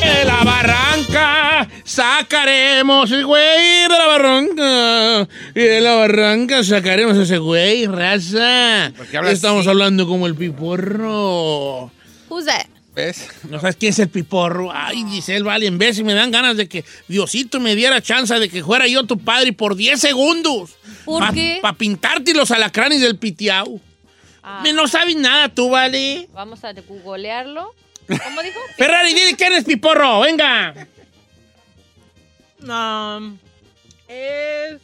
[0.00, 5.28] De la barranca sacaremos el güey de la barranca.
[5.54, 8.92] Y de la barranca sacaremos ese güey, raza.
[9.10, 9.70] qué hablas Estamos así?
[9.70, 11.90] hablando como el piporro.
[12.28, 12.66] Who's that?
[12.94, 13.28] ¿Ves?
[13.50, 14.70] ¿No sabes quién es el piporro?
[14.72, 18.32] Ay, Giselle, vale, en vez si me dan ganas de que Diosito me diera chance
[18.38, 20.76] de que fuera yo tu padre por 10 segundos.
[21.04, 21.58] ¿Por qué?
[21.60, 23.80] Para pintarte los alacranes del pitiao.
[24.48, 26.28] Ah, Me no sabes nada tú, vale.
[26.32, 27.74] Vamos a googlearlo.
[28.06, 28.60] ¿Cómo dijo?
[28.76, 30.86] Ferrari, dile quién es piporro, venga.
[32.60, 33.36] No.
[34.06, 34.76] Es.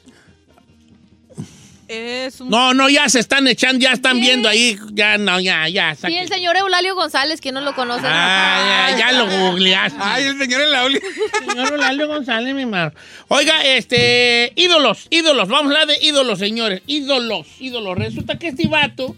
[1.86, 2.50] Es un.
[2.50, 4.76] No, no, ya se están echando, ya están viendo ahí.
[4.94, 5.94] Ya, no, ya, ya.
[5.94, 6.18] Sí, saque.
[6.20, 8.04] el señor Eulalio González, que no lo conoce.
[8.04, 9.98] Ah, ya, ya lo googleaste.
[10.00, 11.00] Ay, el señor la oli.
[11.48, 12.94] Señor Eulalio González, mi mar.
[13.28, 16.82] Oiga, este, ídolos, ídolos, vamos a hablar de ídolos, señores.
[16.88, 17.96] Ídolos, ídolos.
[17.96, 19.14] Resulta que este vato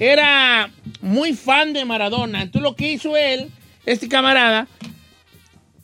[0.00, 2.42] era muy fan de Maradona.
[2.42, 3.48] Entonces lo que hizo él,
[3.86, 4.66] este camarada,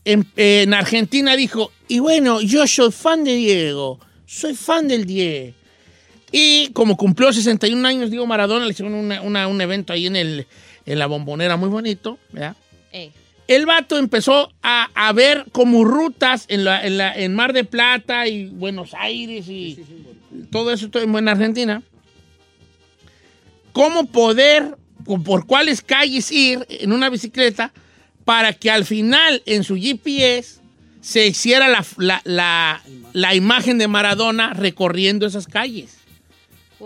[0.04, 5.54] en, en Argentina dijo, y bueno, yo soy fan de Diego, soy fan del Diego.
[6.32, 10.16] Y como cumplió 61 años, Diego Maradona, le hicieron una- una- un evento ahí en,
[10.16, 10.46] el,
[10.86, 12.56] en la bombonera muy bonito, ¿verdad?
[12.92, 13.12] Ey.
[13.48, 17.64] el vato empezó a, a ver como rutas en, la, en, la- en Mar de
[17.64, 19.78] Plata y Buenos Aires y
[20.52, 21.82] todo eso todo en Argentina.
[23.72, 24.76] Cómo poder,
[25.24, 27.72] por cuáles calles ir en una bicicleta
[28.24, 30.60] para que al final en su GPS
[31.00, 32.82] se hiciera la, la- la-
[33.12, 35.96] la imagen de Maradona recorriendo esas calles.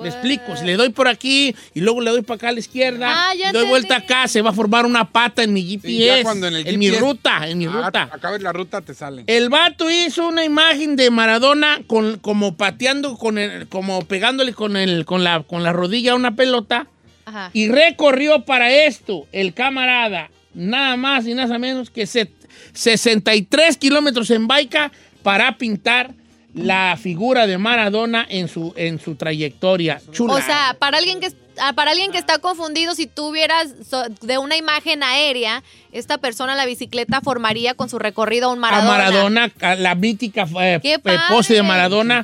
[0.00, 2.58] Me explico, si le doy por aquí y luego le doy para acá a la
[2.58, 5.86] izquierda, Ah, ya doy vuelta acá, se va a formar una pata en mi GPS,
[5.88, 8.08] Sí, ya cuando en el mi GPS ruta, en mi Ah, ruta.
[8.12, 9.24] acabes la ruta, te sale.
[9.26, 14.76] El vato hizo una imagen de Maradona con, como pateando, con el, como pegándole con,
[14.76, 16.86] el, con, la, con la rodilla a una pelota
[17.26, 17.50] Ajá.
[17.52, 22.30] y recorrió para esto el camarada nada más y nada menos que set-
[22.74, 26.12] 63 kilómetros en baica para pintar
[26.54, 30.00] la figura de Maradona en su, en su trayectoria.
[30.12, 30.34] Chula.
[30.34, 31.28] O sea, para alguien que
[31.60, 36.54] ah, para alguien que está confundido, si tuvieras so- de una imagen aérea, esta persona
[36.54, 38.88] la bicicleta formaría con su recorrido a un a Maradona.
[38.90, 42.22] Maradona, a la mítica eh, ¡Qué eh, pose de Maradona,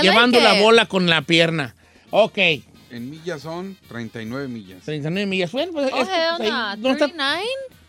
[0.00, 0.62] llevando like la it.
[0.62, 1.74] bola con la pierna.
[2.10, 2.38] Ok,
[2.90, 4.82] En millas son 39 millas.
[4.84, 5.50] 39 millas.
[5.50, 6.76] Bueno, pues, Oh, es que, hell pues, ahí no.
[6.76, 7.42] no, está, 39?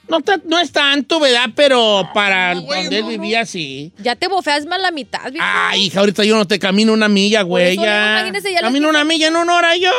[0.07, 1.49] No está- no es tanto, ¿verdad?
[1.55, 3.91] Pero para no, güey, donde él no, vivía, sí.
[3.99, 5.31] Ya te bofeas más la mitad.
[5.39, 7.77] Ay, hija, ahorita yo no te camino una milla, güey.
[7.77, 8.19] ya.
[8.19, 9.91] imagínese, ya Camino una milla en una hora yo.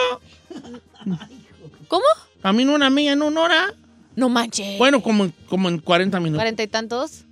[1.89, 2.05] ¿Cómo?
[2.43, 3.75] Camino una milla en una hora.
[4.17, 4.79] No manches.
[4.79, 6.39] Bueno, como, como en 40 minutos.
[6.39, 7.25] Cuarenta y tantos.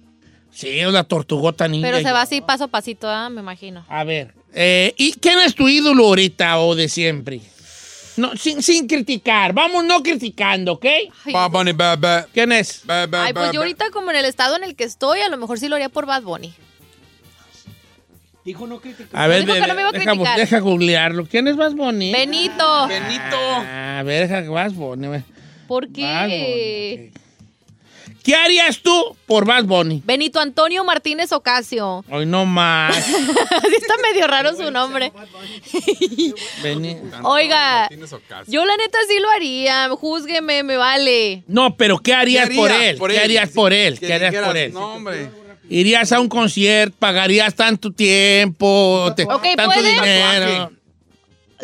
[0.50, 1.86] Sí, es la tortugota niña.
[1.86, 2.12] Pero se yo.
[2.12, 3.84] va así paso a pasito, ah, me imagino.
[3.88, 7.40] A ver, eh, ¿y quién es tu ídolo ahorita o de siempre?
[8.16, 10.84] No, sin, sin criticar, vamos no criticando, ¿ok?
[10.84, 12.26] Ay, Bad Bunny, bad, bad.
[12.32, 12.82] ¿Quién es?
[12.84, 15.20] Bad, bad, Ay, pues bad, yo ahorita como en el estado en el que estoy,
[15.20, 16.52] a lo mejor sí lo haría por Bad Bunny.
[18.44, 19.08] Dijo no criticar.
[19.22, 20.36] A ver, Dijo que de- no me iba a deja, criticar.
[20.38, 21.26] deja googlearlo.
[21.26, 22.12] ¿Quién es Bad Bunny?
[22.12, 22.88] Benito.
[22.88, 23.36] Benito.
[23.40, 25.22] Ah, a ver, deja que Bad Bunny.
[25.68, 27.12] ¿Por Bad qué?
[27.12, 27.22] Bunny.
[28.22, 30.02] ¿Qué harías tú por Bad Bunny?
[30.04, 32.04] Benito Antonio Martínez Ocasio.
[32.10, 32.96] Hoy no más.
[32.96, 35.12] Así está medio raro su nombre.
[37.24, 38.52] Oiga, Martínez Ocasio.
[38.52, 39.88] yo la neta sí lo haría.
[39.90, 41.42] Júzgueme, me vale.
[41.46, 42.96] No, pero ¿qué harías ¿Qué por él?
[42.96, 43.22] por ¿Qué él?
[43.24, 43.98] harías Sí, por él?
[43.98, 44.72] ¿Qué harías por él?
[44.72, 45.30] No, hombre.
[45.68, 49.90] Irías a un concierto, pagarías tanto tiempo, te- Ok, tanto ¿puede?
[49.92, 50.70] dinero.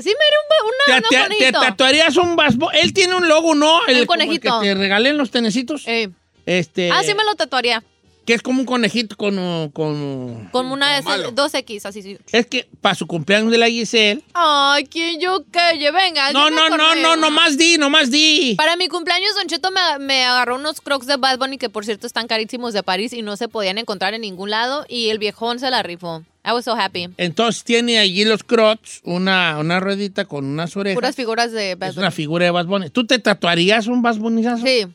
[0.00, 0.49] Sí me haría un,
[0.87, 2.70] ¿Te, una, te- te tatuarías un basbo?
[2.70, 3.81] Él tiene un logo, ¿no?
[3.88, 4.61] El como conejito.
[4.61, 5.82] que te regalen los tenecitos.
[5.87, 6.08] Eh,
[6.48, 7.82] Este, Ah, sí me lo tatuaría.
[8.24, 9.36] que es como un conejito con...
[9.70, 11.22] con Con una de Como malo.
[11.24, 12.18] esas, dos X, así, sí.
[12.32, 14.22] es que para su cumpleaños de la Giselle...
[14.34, 15.90] Ay, ¿quién yo calle?
[15.90, 16.30] Venga.
[16.32, 18.54] No, no, no, no, no más di, no más di.
[18.56, 21.86] Para mi cumpleaños, Don Cheto me, me agarró unos crocs de Bad Bunny que, por
[21.86, 24.84] cierto, están carísimos de París y no se podían encontrar en ningún lado.
[24.90, 26.22] Y el viejón se la rifó.
[26.44, 27.08] I was so happy.
[27.16, 30.96] Entonces tiene allí los crocs, una, una ruedita con unas orejas.
[30.96, 32.02] Puras figuras de Bad es Bunny.
[32.04, 32.90] una figura de Bad Bunny.
[32.90, 34.64] ¿Tú te tatuarías un Bad Bunnyzazo?
[34.66, 34.86] Sí.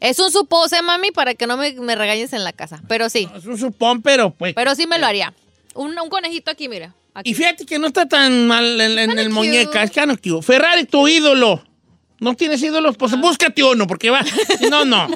[0.00, 2.80] Es un supose, mami, para que no me, me regañes en la casa.
[2.86, 3.28] Pero sí.
[3.34, 4.54] Es un supón, pero pues...
[4.54, 5.34] Pero sí me lo haría.
[5.74, 6.94] Un, un conejito aquí, mira.
[7.14, 7.30] Aquí.
[7.30, 10.42] Y fíjate que no está tan mal en, el muñeca, es of cute.
[10.42, 11.64] Ferrari, tu ídolo.
[12.20, 12.96] ¿No tienes ídolos?
[12.96, 14.24] Pues búscate uno, porque va.
[14.70, 15.08] No, no.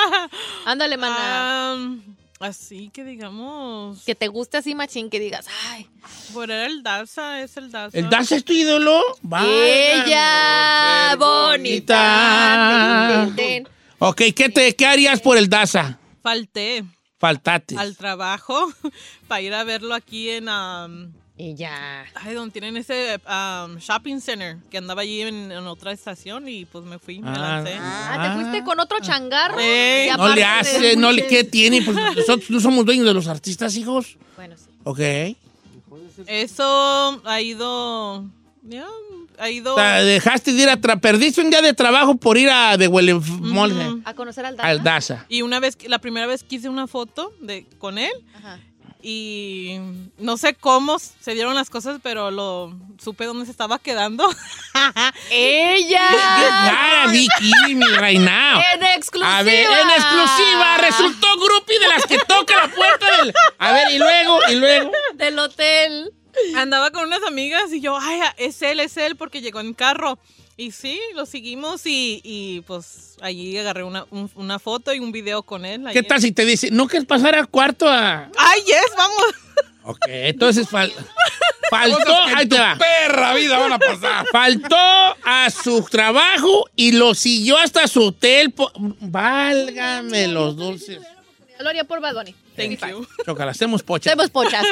[0.64, 1.72] Ándale, mana.
[1.72, 2.02] Am,
[2.40, 4.02] así que digamos.
[4.04, 5.88] que te guste así, machín, que digas, ay.
[6.32, 7.96] Por el Daza, es el Daza.
[7.96, 9.02] ¿El Daza es tu ídolo?
[9.44, 11.92] Ella, bonita.
[13.34, 13.75] Ten, ten, ten.
[13.98, 15.98] Ok, ¿qué, te, ¿qué harías por el Daza?
[16.22, 16.84] Falté
[17.18, 17.76] Faltate.
[17.78, 18.70] al trabajo
[19.28, 20.48] para ir a verlo aquí en.
[20.48, 22.04] am, Ella.
[22.14, 26.64] ay, donde tienen ese am, shopping center que andaba allí en, en otra estación y
[26.66, 27.76] pues me fui, me Ah, lancé.
[27.80, 29.58] Ah, ¿te fuiste con otro changarro?
[29.60, 31.80] Eh, Y No le hace, no le, ¿qué tiene?
[31.82, 34.16] Pues nosotros no somos dueños de los artistas, hijos.
[34.36, 34.64] Bueno, sí.
[34.84, 35.00] Ok.
[36.26, 38.24] Eso ha ido.
[38.62, 38.86] ya,
[39.38, 39.74] ha ido.
[39.74, 42.76] O sea, dejaste de ir a tra perdiste un día de trabajo por ir a
[42.76, 43.12] de Huele
[44.04, 44.68] A conocer al Daza.
[44.68, 45.26] al Daza.
[45.28, 48.58] Y una vez, la primera vez que hice una foto de, con él Ajá.
[49.02, 49.76] y
[50.18, 54.28] no sé cómo se dieron las cosas, pero lo supe dónde se estaba quedando.
[55.30, 56.08] ¡Ella!
[56.10, 58.60] Ya, Vicky, mi reina.
[58.74, 59.38] ¡En exclusiva!
[59.38, 63.34] A ver, en exclusiva, resultó groupie de las que toca la puerta del...
[63.58, 64.90] A ver, y luego, y luego...
[65.14, 66.12] Del hotel.
[66.56, 70.18] Andaba con unas amigas y yo, ay, es él, es él, porque llegó en carro.
[70.58, 75.12] Y sí, lo seguimos y, y, pues allí agarré una, un- una foto y un
[75.12, 75.82] video con él.
[75.82, 76.06] ¿Qué ayer.
[76.06, 78.30] tal si te dice, no quieres pasar al cuarto a...
[78.38, 79.26] Ay, yes, vamos.
[79.82, 80.92] Ok, entonces fal-
[81.70, 82.76] faltó, ahí te va.
[82.78, 84.26] perra vida van a pasar.
[84.32, 84.76] Faltó
[85.24, 88.54] a su trabajo y lo siguió hasta su hotel.
[89.00, 91.00] Válgame los dulces.
[91.60, 92.34] Lo haría por Bad Bunny.
[92.56, 93.06] Thank you.
[93.24, 94.10] Chocala, hacemos pocha.
[94.10, 94.64] Hacemos pochas.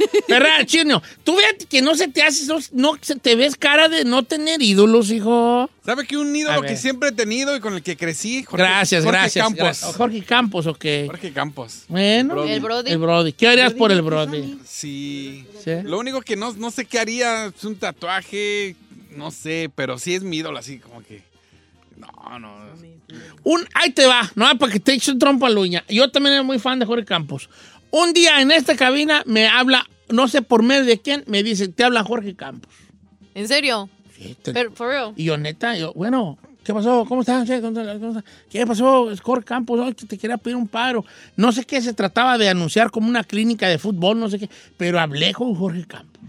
[0.66, 4.04] Chino, tú fíjate que no se te hace, no, no se te ves cara de
[4.04, 5.68] no tener ídolos, hijo.
[5.84, 8.44] ¿Sabe que un ídolo que siempre he tenido y con el que crecí?
[8.44, 9.44] Jorge- gracias, Jorge gracias.
[9.44, 9.58] Campos.
[9.64, 9.96] gracias.
[9.96, 10.84] Jorge Campos, ok.
[11.06, 11.84] Jorge Campos.
[11.88, 12.52] Bueno, Brody.
[12.52, 12.90] El Brody.
[12.92, 13.32] el Brody.
[13.32, 14.58] ¿Qué harías por el Brody?
[14.64, 15.44] Sí.
[15.64, 15.72] ¿Sí?
[15.84, 18.76] Lo único que no, no sé qué haría es un tatuaje,
[19.10, 21.22] no sé, pero sí es mi ídolo, así como que.
[22.00, 22.70] No, no.
[23.42, 25.84] Un, ahí te va, no para que te eches un trompo a la uña.
[25.88, 27.48] Yo también era muy fan de Jorge Campos.
[27.90, 31.68] Un día en esta cabina me habla, no sé por medio de quién, me dice,
[31.68, 32.72] te habla Jorge Campos.
[33.34, 33.88] ¿En serio?
[34.16, 35.12] Sí, te- Pero, for real.
[35.16, 37.04] Y yo, neta, yo, bueno, ¿qué pasó?
[37.08, 37.48] ¿Cómo estás?
[38.48, 39.10] ¿Qué, pasó?
[39.10, 41.04] Es Jorge Campos, Ay, te quería pedir un paro.
[41.36, 44.48] No sé qué, se trataba de anunciar como una clínica de fútbol, no sé qué,
[44.76, 46.20] pero hablé con Jorge Campos.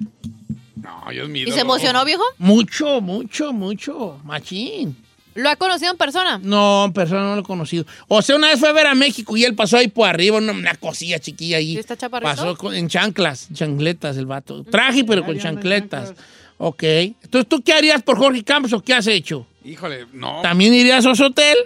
[0.76, 2.24] No, yo es mi ¿Y se emocionó, viejo?
[2.40, 4.96] Mucho, mucho, mucho, machín.
[5.36, 6.40] ¿Lo ha conocido en persona?
[6.44, 7.86] No, en persona no lo he conocido.
[8.08, 10.38] O sea, una vez fue a ver a México y él pasó ahí por arriba,
[10.38, 11.74] una, una cosilla chiquilla ahí.
[11.74, 12.30] ¿Sí está chaparrito?
[12.30, 14.64] Pasó con- en chanclas, chancletas el vato.
[14.64, 16.14] Traje, pero con chancletas.
[16.58, 16.84] Ok.
[16.84, 19.48] Entonces, ¿tú qué harías por Jorge Campos o qué has hecho?
[19.64, 20.42] Híjole, no.
[20.42, 21.58] ¿También irías a su hotel?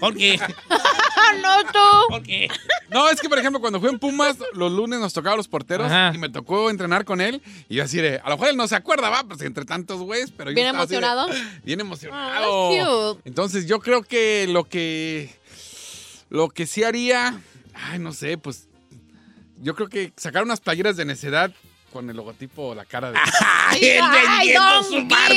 [0.00, 0.38] ¿Por qué?
[0.70, 0.78] ¡Ah,
[1.42, 1.78] no, tú!
[2.08, 2.48] ¿Por qué?
[2.90, 5.86] No, es que, por ejemplo, cuando fui en Pumas, los lunes nos tocaba los porteros
[5.86, 6.12] Ajá.
[6.14, 7.42] y me tocó entrenar con él.
[7.68, 10.00] Y yo así de, a lo mejor él no se acuerda, va, pues entre tantos
[10.00, 11.28] güeyes, pero yo ¿Bien estaba así de, emocionado?
[11.64, 13.14] bien emocionado.
[13.14, 13.28] cute.
[13.28, 15.34] Entonces, yo creo que lo que.
[16.28, 17.40] Lo que sí haría.
[17.74, 18.68] Ay, no sé, pues.
[19.58, 21.52] Yo creo que sacar unas playeras de necedad
[21.92, 23.18] con el logotipo, la cara de.
[23.68, 25.32] ¡Ay, él Ay, vendiendo su marca!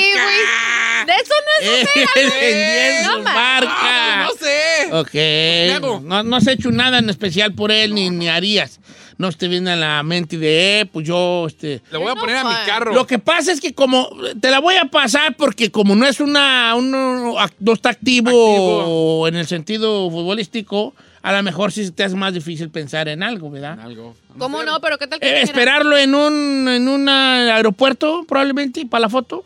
[1.06, 4.24] De eso no es Él vendiendo No su ma- marca.
[4.24, 5.70] no sé.
[5.72, 5.76] Ok.
[5.78, 6.02] hago?
[6.04, 8.80] No, no has hecho nada en especial por él, ni, ni harías.
[9.18, 11.82] No te viene a la mente de, eh, pues yo, este...
[11.92, 12.94] Le voy a No poner a mi carro.
[12.94, 16.22] Lo que pasa es que como, te la voy a pasar porque como no es
[16.22, 19.28] una, uno, ac- no está activo, Activo.
[19.28, 23.50] en el sentido futbolístico, a lo mejor sí te hace más difícil pensar en algo,
[23.50, 23.80] ¿verdad?
[23.80, 24.16] Algo.
[24.38, 24.80] ¿Cómo no?
[24.82, 29.46] ¿Pero qué tal que Eh, esperarlo en un, en un aeropuerto, probablemente, para la foto.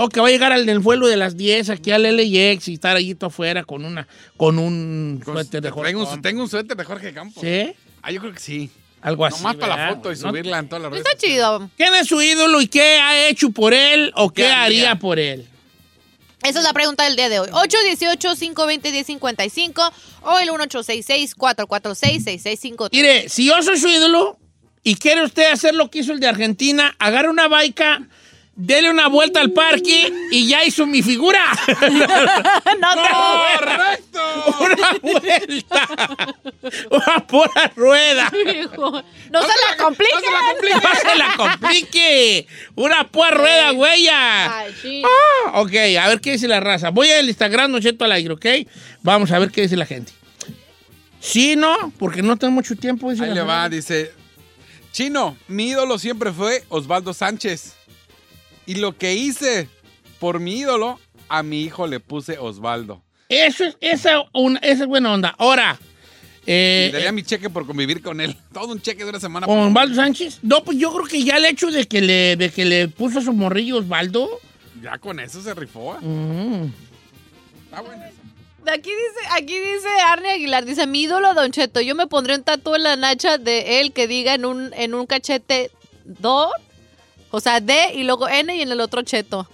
[0.00, 2.74] O que va a llegar al del vuelo de las 10 aquí al LAX y
[2.74, 4.06] estar allí todo afuera con una
[4.36, 6.22] con un Con- suéter de Jorge tengo, un, Campos.
[6.22, 7.42] tengo un suéter de Jorge Campos.
[7.42, 7.72] ¿Sí?
[8.02, 8.70] Ah, yo creo que sí.
[9.02, 9.38] Algo así.
[9.42, 10.28] Nomás para la foto y ¿No?
[10.28, 11.04] subirla en todas las redes.
[11.04, 11.68] Está chido.
[11.76, 14.90] ¿Quién es su ídolo y qué ha hecho por él o qué, ¿Qué haría?
[14.90, 14.98] haría?
[15.00, 15.46] por él?
[16.42, 17.48] Esa es la pregunta del día de hoy.
[17.48, 19.92] 818-520-1055
[20.22, 22.88] o el 1866-446-6653.
[22.92, 24.38] Mire, si yo soy su ídolo
[24.84, 28.06] y quiere usted hacer lo que hizo el de Argentina, agarre una baica,
[28.58, 31.40] dele una vuelta al parque y ya hizo mi figura.
[32.80, 32.88] no,
[33.56, 34.20] ¡Correcto!
[34.60, 35.88] una vuelta.
[36.90, 38.30] Una pura rueda.
[38.34, 40.12] Hijo, No se la complique.
[40.12, 40.88] No se la complique.
[40.88, 42.46] No se la complique.
[42.74, 44.58] Una pura rueda, güeya.
[44.58, 45.02] Ay, sí.
[45.04, 46.90] Ah, ok, a ver qué dice la raza.
[46.90, 48.46] Voy al Instagram, Cheto al aire, ¿ok?
[49.02, 50.12] Vamos a ver qué dice la gente.
[51.20, 53.10] Sí, no, porque no tengo mucho tiempo.
[53.10, 53.76] dice Ahí la le va, gente.
[53.76, 54.12] dice.
[54.92, 57.74] Chino, mi ídolo siempre fue Osvaldo Sánchez.
[58.68, 59.68] Y lo que hice
[60.20, 63.02] por mi ídolo, a mi hijo le puse Osvaldo.
[63.30, 65.34] Eso es, esa, una, esa es buena onda.
[65.38, 65.78] Ahora,
[66.46, 68.36] eh, Y daría mi cheque por convivir con él.
[68.52, 69.46] Todo un cheque de una semana.
[69.46, 70.40] con Osvaldo Sánchez.
[70.42, 73.20] No, pues yo creo que ya el hecho de que le, de que le puso
[73.20, 74.28] a su morrillo Osvaldo.
[74.82, 75.96] Ya con eso se rifó.
[76.00, 76.64] mm,
[77.64, 78.16] Está bueno eso.
[78.70, 82.42] Aquí dice, aquí dice Arne Aguilar, dice, mi ídolo Don Cheto, yo me pondré un
[82.44, 85.70] tatu en la nacha de él que diga en un, en un cachete
[86.04, 86.50] do,
[87.30, 89.48] o sea, D y luego N y en el otro Cheto.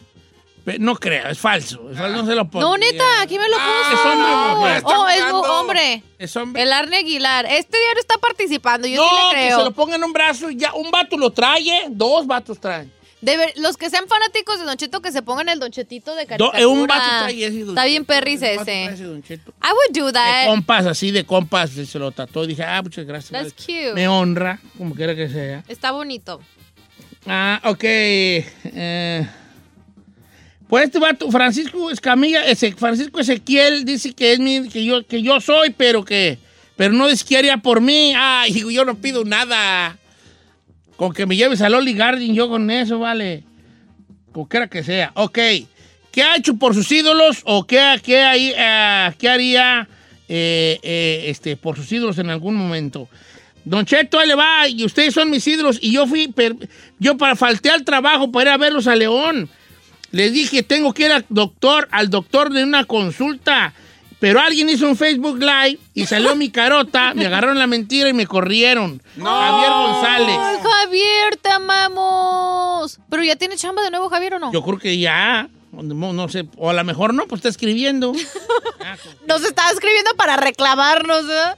[0.79, 1.91] no creo, es falso.
[1.91, 2.65] Es falso, no se lo pongo.
[2.69, 4.01] No, neta, aquí me lo Ah, puso.
[4.01, 4.83] es hombre o mujer.
[4.87, 6.03] Oh, es hombre.
[6.19, 6.63] Es hombre.
[6.63, 7.45] El Arne Aguilar.
[7.47, 9.59] Este diario está participando, yo no, sí le que creo.
[9.59, 10.73] se lo ponga en un brazo y ya.
[10.75, 11.87] Un vato lo trae, ¿eh?
[11.91, 12.91] Dos vatos traen.
[13.21, 16.15] De ver- los que sean fanáticos de Don Cheto, que se pongan el Don Chetito
[16.15, 16.61] de Do- caricatura.
[16.61, 17.61] eh, un vato trae ese.
[17.61, 19.05] Don Está bien perris vato trae ese.
[19.05, 19.51] Don Cheto.
[19.63, 20.47] I would do De that.
[20.47, 22.47] compas, así de compas, se lo trató.
[22.47, 23.31] Dije, ah, muchas gracias.
[23.33, 23.95] That's cute.
[23.95, 25.65] Me honra, como quiera que sea.
[25.69, 26.41] Está bonito.
[27.27, 27.85] Ah, ok.
[27.85, 29.27] eh,
[30.69, 32.43] pues este vato, Francisco Escamilla,
[32.77, 36.39] Francisco Ezequiel dice que es mi, que yo, que yo soy, pero que,
[36.77, 38.13] pero no desquiaría por mí.
[38.17, 39.97] Ay, yo no pido nada.
[40.97, 43.45] Con que me lleves al Oli Garden, yo con eso, vale.
[44.33, 45.13] Como quiera que sea.
[45.15, 45.39] Ok.
[46.11, 49.89] ¿Qué ha hecho por sus ídolos o qué, qué, ahí, eh, qué haría
[50.29, 53.09] eh, eh, este, por sus ídolos en algún momento?
[53.65, 56.57] Don Cheto, ahí le va, y ustedes son mis ídolos, y yo fui, per-
[56.99, 59.49] yo para falté al trabajo para ir a verlos a León.
[60.11, 63.73] Les dije, tengo que ir al doctor, al doctor de una consulta.
[64.21, 68.13] Pero alguien hizo un Facebook Live y salió mi carota, me agarraron la mentira y
[68.13, 69.03] me corrieron.
[69.21, 70.37] Javier González.
[70.41, 73.01] Ay, Javier, te amamos.
[73.11, 74.53] Pero ya tiene chamba de nuevo, Javier, ¿o no?
[74.53, 78.13] Yo creo que ya, no, no sé, o a lo mejor no, pues está escribiendo.
[79.27, 81.57] Nos estaba escribiendo para reclamarnos, ¿eh?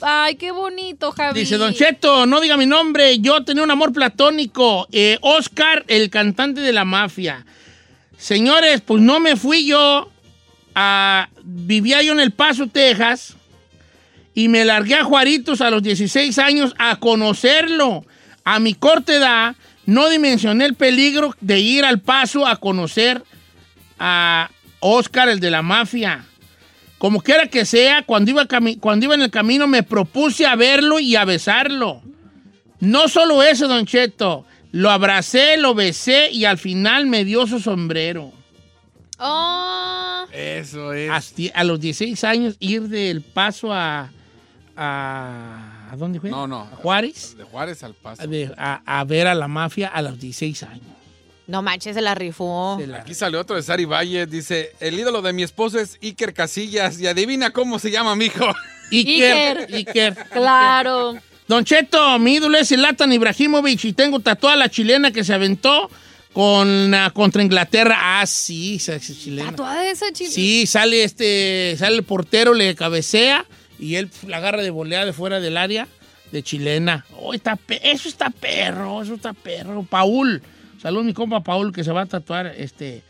[0.00, 1.34] Ay, qué bonito, Javier.
[1.34, 4.86] Dice Don Cheto, no diga mi nombre, yo tenía un amor platónico.
[4.92, 7.44] Eh, Oscar, el cantante de la mafia.
[8.16, 10.10] Señores, pues no me fui yo.
[11.42, 13.34] vivía yo en El Paso, Texas.
[14.34, 18.04] Y me largué a Juaritos a los 16 años a conocerlo.
[18.44, 23.22] A mi corta edad, no dimensioné el peligro de ir al Paso a conocer
[23.98, 24.50] a
[24.80, 26.24] Oscar, el de la mafia.
[26.98, 28.46] Como quiera que sea, cuando iba,
[28.80, 32.02] cuando iba en el camino me propuse a verlo y a besarlo.
[32.80, 34.44] No solo eso, Don Cheto.
[34.72, 38.32] Lo abracé, lo besé y al final me dio su sombrero.
[39.18, 41.10] Oh, Eso es.
[41.10, 44.10] Hasta a los 16 años ir del paso a...
[44.76, 46.30] ¿A, ¿a dónde fue?
[46.30, 46.60] No, no.
[46.60, 47.36] ¿A Juárez?
[47.36, 48.22] De Juárez al paso.
[48.22, 50.84] A, de- a- a ver a la mafia a los 16 años.
[51.48, 52.76] No manches, se la rifó.
[52.78, 54.26] Se la- Aquí salió otro de Sari Valle.
[54.26, 57.00] Dice: El ídolo de mi esposo es Iker Casillas.
[57.00, 58.46] Y adivina cómo se llama mi hijo.
[58.92, 59.74] Iker, Iker.
[59.74, 60.14] Iker.
[60.30, 61.16] Claro.
[61.48, 65.90] Don Cheto, mi ídolo es Zlatan Ibrahimovic y tengo tatuada la chilena que se aventó
[66.34, 67.96] con, ah, contra Inglaterra.
[68.20, 69.50] Ah, sí, esa esa chilena.
[69.50, 70.30] Tatuada de esa chile.
[70.30, 73.46] Sí, sale este, sale el portero, le cabecea
[73.78, 75.88] y él la agarra de volea de fuera del área
[76.32, 77.06] de chilena.
[77.16, 79.86] Oh, está eso está perro, eso está perro.
[79.88, 80.42] Paul,
[80.80, 83.02] saludos mi compa Paul que se va a tatuar este.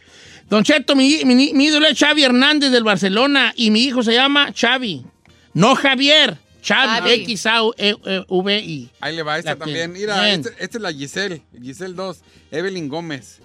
[0.49, 4.13] Don Cheto, mi, mi- mi ídolo es Xavi Hernández del Barcelona y mi hijo se
[4.15, 5.05] llama Xavi.
[5.55, 7.33] No Javier, Xavi, Xavi.
[7.33, 8.91] X-A-V-I.
[9.01, 9.93] Ahí le va esta La también.
[9.93, 10.41] Mira, Bien.
[10.41, 11.43] este- esta es la Giselle.
[11.61, 12.21] Giselle 2.
[12.51, 13.41] Evelyn Gómez.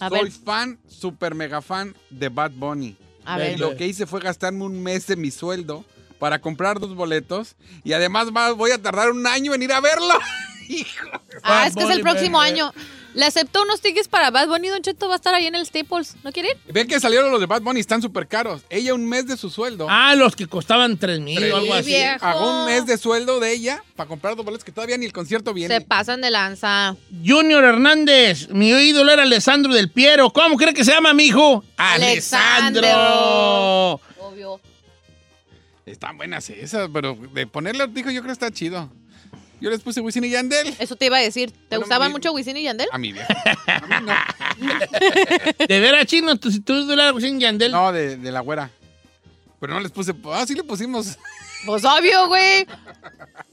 [0.00, 0.32] A Soy ver.
[0.32, 2.96] fan, super mega fan de Bad Bunny.
[3.24, 3.58] A ver.
[3.58, 5.84] Lo que hice fue gastarme un mes de mi sueldo
[6.18, 7.56] para comprar dos boletos.
[7.84, 10.14] Y además voy a tardar un año en ir a verlo.
[10.68, 11.08] Hijo.
[11.42, 12.72] Ah, es que es el próximo año.
[13.18, 14.68] Le aceptó unos tickets para Bad Bunny.
[14.68, 16.14] Don Cheto va a estar ahí en el Staples.
[16.22, 16.56] ¿No quiere ir?
[16.72, 18.62] Ven que salieron los de Bad Bunny, están súper caros.
[18.70, 19.88] Ella un mes de su sueldo.
[19.90, 21.86] Ah, los que costaban 3 mil o algo Sí, así.
[21.90, 22.48] viejo.
[22.48, 25.52] Un mes de sueldo de ella para comprar dos boletos que todavía ni el concierto
[25.52, 25.74] viene.
[25.74, 26.94] Se pasan de lanza.
[27.26, 30.30] Junior Hernández, mi ídolo era Alessandro del Piero.
[30.30, 31.64] ¿Cómo cree que se llama mi hijo?
[31.76, 32.86] Alessandro.
[34.20, 34.60] Obvio.
[35.86, 38.92] Están buenas esas, pero de ponerle dijo yo creo que está chido.
[39.60, 40.74] Yo les puse Wisin y Yandel.
[40.78, 41.50] Eso te iba a decir.
[41.50, 42.88] ¿Te Bueno, gustaban mi- mucho Wisin y Yandel?
[42.92, 43.26] A mi viejo.
[43.66, 44.14] A mí no.
[45.66, 47.72] De veras, chino, tú, si tú ídolo era Wisin y Yandel.
[47.72, 48.70] No, de, de la güera.
[49.60, 50.14] Pero no les puse.
[50.32, 51.18] Ah, sí le pusimos.
[51.66, 52.66] Pues obvio, güey.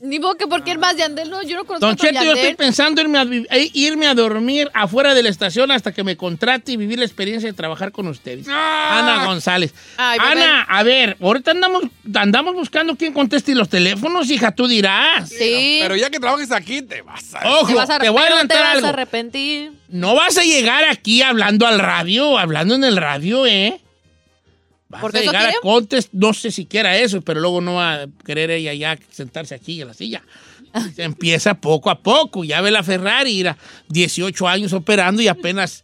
[0.01, 2.53] Ni modo que porque el más Yandel, no, yo no conozco Don Cheto, yo estoy
[2.55, 6.73] pensando irme a, eh, irme a dormir afuera de la estación hasta que me contrate
[6.73, 8.45] y vivir la experiencia de trabajar con ustedes.
[8.49, 8.99] Ah.
[8.99, 9.73] Ana González.
[9.97, 10.43] Ay, bebé.
[10.43, 11.83] Ana, a ver, ahorita andamos,
[12.13, 15.29] andamos buscando quién conteste los teléfonos, hija, tú dirás.
[15.29, 15.79] Sí.
[15.81, 17.49] Pero ya que trabajes aquí, te vas a.
[17.49, 19.71] Ojo, te, vas a, te voy a te vas a arrepentir.
[19.87, 23.79] No vas a llegar aquí hablando al radio, hablando en el radio, ¿eh?
[24.87, 25.53] Vas ¿Porque a eso llegar a?
[25.61, 29.55] Contest, no sé si quiera eso, pero luego no va a querer ella ya sentarse
[29.55, 30.21] aquí en la silla.
[30.95, 33.57] Se empieza poco a poco, ya ve la Ferrari, era
[33.89, 35.83] 18 años operando y apenas,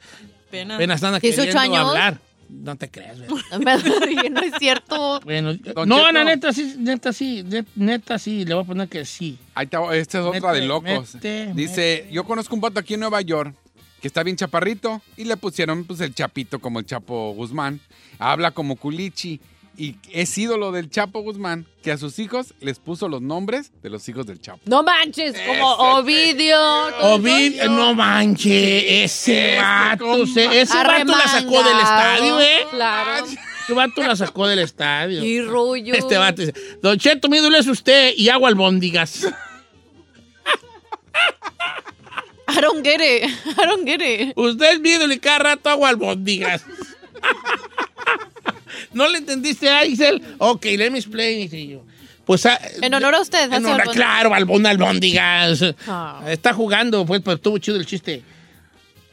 [0.51, 0.75] Pena.
[0.75, 1.89] apenas anda 18 queriendo años.
[1.89, 2.19] hablar.
[2.49, 3.79] No te creas, ¿verdad?
[4.31, 5.21] no es cierto.
[5.23, 6.05] Bueno, Don no, Cheto.
[6.07, 9.37] Ana, neta sí, neta sí, net- neta sí, le voy a poner que sí.
[9.55, 11.15] Ahí te va, esta es otra Mete, de locos.
[11.15, 13.55] mete, Dice, yo conozco un vato aquí en Nueva York
[14.01, 17.79] que está bien chaparrito y le pusieron pues el chapito como el Chapo Guzmán.
[18.19, 19.39] Habla como culichi
[19.77, 23.89] y es ídolo del Chapo Guzmán que a sus hijos les puso los nombres de
[23.89, 24.59] los hijos del Chapo.
[24.65, 26.57] No manches, como Ovidio.
[26.99, 27.71] todo Ovid, eso.
[27.71, 30.33] no manche, ese vato, compa.
[30.33, 32.57] se- ese vato la sacó del estadio, ¿eh?
[32.71, 33.25] Claro.
[33.25, 35.23] Ese vato la sacó del estadio.
[35.23, 35.93] Y rollo.
[35.93, 39.27] Este vato dice, Don Cheto, mi ídolo es usted y hago albóndigas.
[42.57, 43.23] I don't get it.
[43.57, 44.33] I don't get it.
[44.37, 46.63] Usted es y cada rato hago albóndigas.
[48.93, 50.21] ¿No le entendiste, Axel?
[50.37, 51.81] Ok, let me explain it to you.
[52.25, 53.51] Pues, ah, En honor a usted.
[53.51, 55.63] en honor- algo- claro, albón, albóndigas.
[55.87, 56.23] Ah.
[56.27, 58.21] Está jugando, pues, pero estuvo chido el chiste.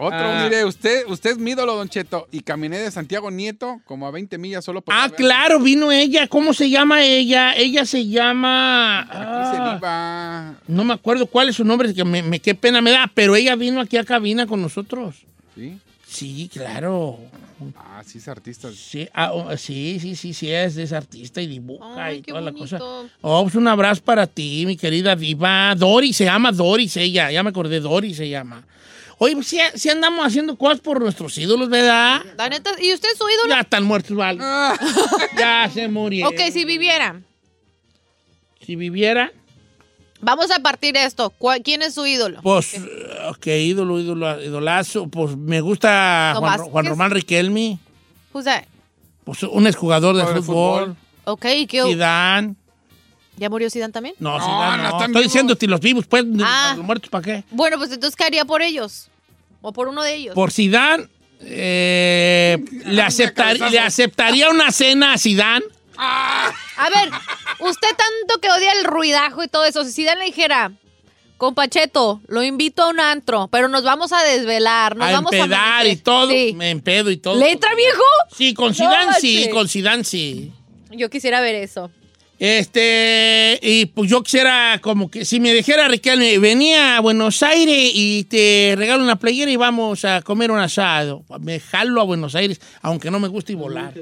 [0.01, 0.43] Otro, Ah.
[0.45, 4.13] mire, usted, usted es mi ídolo, Don Cheto, y caminé de Santiago Nieto como a
[4.13, 4.95] 20 millas solo por...
[4.95, 6.29] Ah, claro, vino ella.
[6.29, 7.53] ¿Cómo se llama ella?
[7.57, 9.01] Ella se llama...
[9.01, 12.81] Aquí se ah, no me acuerdo cuál es su nombre, que me, me- qué pena
[12.81, 15.17] me da, pero ella vino aquí a cabina con nosotros.
[15.57, 15.77] ¿Sí?
[16.07, 17.19] Sí, claro.
[17.77, 18.71] Ah, sí, es artista.
[18.73, 22.31] Sí, ah, oh, sí, sí, sí, sí, es, es artista y dibuja Ay, y qué
[22.31, 22.79] toda la bonito.
[22.79, 23.11] cosa.
[23.21, 25.75] Oh, pues un abrazo para ti, mi querida diva.
[25.75, 28.63] Doris, se llama Doris ella, ya me acordé, Doris se llama.
[29.21, 32.23] Oye, pues sí, sí andamos haciendo cosas por nuestros ídolos, ¿verdad?
[32.37, 33.49] La neta, ¿y usted es su ídolo?
[33.55, 34.39] Ya están muertos, ¿vale?
[34.43, 34.77] Ah,
[35.37, 36.33] Ya se murieron.
[36.33, 37.21] Ok, si viviera.
[38.65, 39.33] Si viviera,
[40.21, 41.31] Vamos a partir esto.
[41.31, 42.41] ¿Cuál- ¿Quién es su ídolo?
[42.43, 42.75] pues,
[43.29, 45.07] ok, ídolo, ídolo, idolazo.
[45.07, 46.87] Pues me gusta ¿No Juan, Juan.
[46.87, 47.79] Román Riquelme.
[48.35, 48.65] Who's that?
[49.25, 50.81] Pues un exjugador de Jugador de fútbol.
[50.81, 50.97] fútbol.
[51.25, 51.83] Ok, ¿y qué?
[51.85, 52.57] Zidane.
[53.39, 54.15] ¿Ya murió Zidane también?
[54.19, 54.89] No, No, Zidane no no.
[54.89, 55.23] están Estoy vivos.
[55.25, 56.75] diciendo si los vivos, pues, Ah.
[56.77, 57.45] los muertos, ¿para qué?
[57.51, 59.09] Bueno, pues entonces, ¿qué haría por ellos?
[59.61, 60.35] ¿O por uno de ellos?
[60.35, 61.07] Por Zidane,
[61.41, 65.65] eh, le, aceptar- le aceptaría una cena a Zidane.
[65.97, 66.53] A
[66.95, 67.11] ver,
[67.61, 70.71] usted tanto que odia el ruidajo y todo eso, si Zidane le dijera,
[71.37, 75.37] compacheto, lo invito a un antro, pero nos vamos a desvelar, nos a vamos a
[75.37, 76.03] y amanecer".
[76.03, 76.31] todo.
[76.31, 76.53] Sí.
[76.57, 77.37] Me empedo y todo.
[77.39, 78.03] ¿Le entra, viejo?
[78.37, 80.53] Sí, con No Zidane sí, con Zidane sí.
[80.91, 81.91] Yo quisiera ver eso.
[82.39, 87.91] Este, y pues yo quisiera como que si me dijera Riquelme, venía a Buenos Aires
[87.95, 91.25] y te regalo una playera y vamos a comer un asado.
[91.41, 93.93] Me jalo a Buenos Aires, aunque no me guste y volar.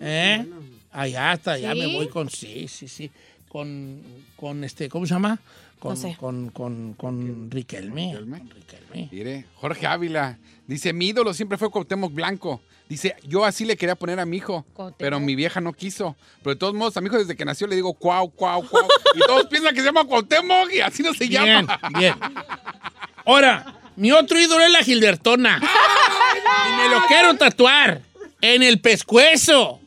[0.00, 0.46] ¿Eh?
[0.92, 1.78] Allá hasta allá ¿Sí?
[1.80, 3.10] me voy con, sí, sí, sí,
[3.48, 4.00] con,
[4.36, 5.38] con este, ¿cómo se llama?
[5.78, 6.16] Con, No sé.
[6.18, 8.06] con, con, con Riquelme.
[8.12, 8.38] ¿Riquelme?
[8.38, 9.08] con Riquelme.
[9.12, 10.38] Mire, Jorge Ávila.
[10.66, 12.62] Dice, mi ídolo siempre fue Cuauhtémoc Blanco.
[12.90, 14.66] Dice, yo así le quería poner a mi hijo,
[14.98, 16.16] pero mi vieja no quiso.
[16.42, 18.84] Pero de todos modos, a mi hijo desde que nació le digo cuau, cuau, cuau.
[19.14, 21.80] y todos piensan que se llama Cuauhtémoc y así no se Bien, llama.
[21.96, 22.14] bien.
[23.24, 25.60] Ahora, mi otro ídolo es la Gilbertona.
[25.62, 28.02] y me lo quiero tatuar
[28.40, 29.78] en el pescuezo.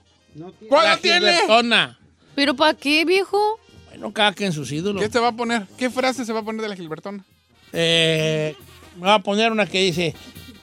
[0.69, 1.33] ¿Cuál La tiene?
[1.33, 1.99] Gilbertona.
[2.35, 3.59] ¿Pero para qué, viejo?
[3.89, 5.03] Bueno, cada quien sus ídolos.
[5.03, 5.67] ¿Qué se va a poner?
[5.77, 7.25] ¿Qué frase se va a poner de la Gilbertona?
[7.73, 8.55] Eh,
[8.95, 10.15] me voy a poner una que dice: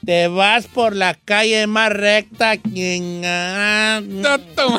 [0.05, 2.57] Te vas por la calle más recta.
[2.57, 3.23] quien-
[4.23, 4.79] Tato.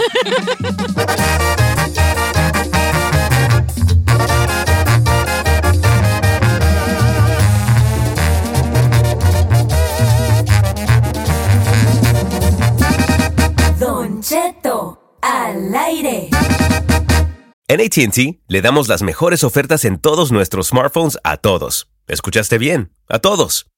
[13.80, 16.30] Don Cheto, al aire.
[17.68, 21.88] En ATT le damos las mejores ofertas en todos nuestros smartphones a todos.
[22.08, 22.92] ¿Escuchaste bien?
[23.08, 23.71] A todos.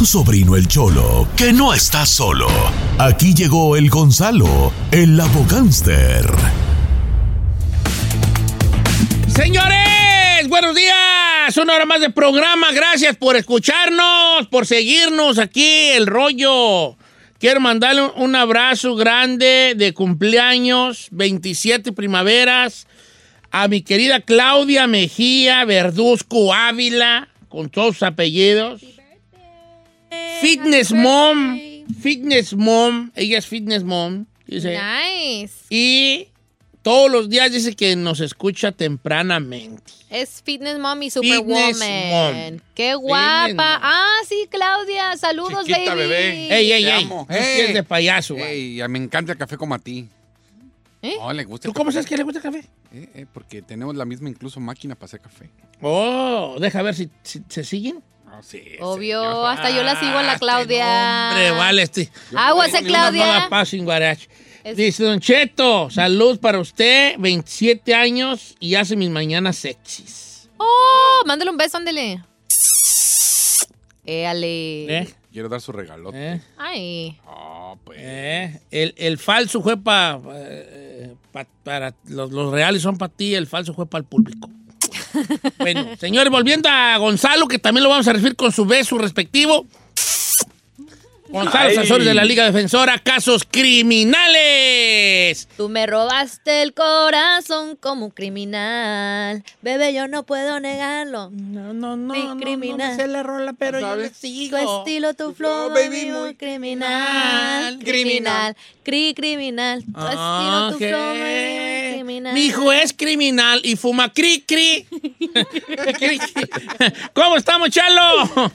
[0.00, 2.48] Tu sobrino el Cholo que no está solo.
[2.96, 6.24] Aquí llegó el Gonzalo, el abogánster.
[9.28, 11.54] Señores, buenos días.
[11.58, 12.72] Una hora más de programa.
[12.72, 16.96] Gracias por escucharnos, por seguirnos aquí, el rollo.
[17.38, 22.86] Quiero mandarle un- un abrazo grande de cumpleaños, 27 primaveras,
[23.50, 28.80] a mi querida Claudia Mejía Verduzco Ávila, con todos sus apellidos.
[30.40, 31.58] Fitness Mom,
[32.00, 34.26] Fitness Mom, ella es Fitness Mom.
[34.46, 35.54] Dice, Nice.
[35.70, 36.28] y
[36.82, 39.92] todos los días dice que nos escucha tempranamente.
[40.08, 42.52] Es Fitness Mom y Fitness Superwoman.
[42.54, 42.60] Mom.
[42.74, 43.02] Qué Mom.
[43.02, 43.78] guapa.
[43.82, 45.16] Ah, sí, Claudia.
[45.16, 46.00] Saludos, Chiquita, baby.
[46.00, 46.54] bebé.
[46.56, 47.02] Ey, ey, Te ey.
[47.04, 47.26] amo.
[47.28, 48.36] No es de payaso.
[48.36, 50.08] Ey, me encanta el café como a ti.
[51.02, 51.14] ¿Eh?
[51.18, 52.58] No, le gusta ¿Tú cómo sabes que le gusta el café?
[52.92, 55.48] Eh, eh, porque tenemos la misma incluso máquina para hacer café.
[55.80, 58.02] Oh, deja ver si, si- se siguen.
[58.40, 59.46] Ah, sí, Obvio, señor.
[59.50, 61.28] hasta yo la sigo a Ah, la este Claudia.
[61.30, 62.10] Hombre, vale, este.
[62.36, 63.48] Aguas, Claudia.
[64.64, 70.48] Es- Dice Don Cheto, salud para usted, 27 años y hace mis mañanas sexys.
[70.58, 72.22] Oh, mándale un beso, ándele.
[74.04, 74.98] Éale.
[74.98, 75.14] ¿Eh?
[75.32, 76.32] Quiero dar su regalote.
[76.34, 76.40] ¿Eh?
[76.58, 77.18] Ay.
[77.26, 77.98] Ah, pues.
[78.00, 78.60] ¿Eh?
[78.70, 81.94] El, el falso fue pa- eh, pa- para...
[82.06, 84.50] Los, los reales son para ti, el falso fue para el público.
[85.58, 89.66] Bueno, señores, volviendo a Gonzalo, que también lo vamos a recibir con su beso respectivo.
[91.30, 91.74] Gonzalo Ay.
[91.76, 95.48] Sazores de la Liga Defensora, casos criminales.
[95.56, 99.44] Tú me robaste el corazón como un criminal.
[99.62, 101.30] Bebé, yo no puedo negarlo.
[101.32, 102.90] No, no, no, Fui no, no criminal.
[102.90, 104.56] me sé la rola, pero yo le Tu sigo.
[104.80, 107.78] estilo, tu flow, flow, baby, baby, muy criminal.
[107.78, 107.84] criminal.
[107.84, 108.56] Criminal.
[108.82, 109.84] Cri criminal.
[109.84, 112.34] Tu Ah, estilo, tu flow, baby, criminal.
[112.34, 114.86] Mi hijo es criminal y fuma cri cri.
[115.98, 116.20] Cri, cri.
[117.12, 118.50] ¿Cómo estamos, Chalo?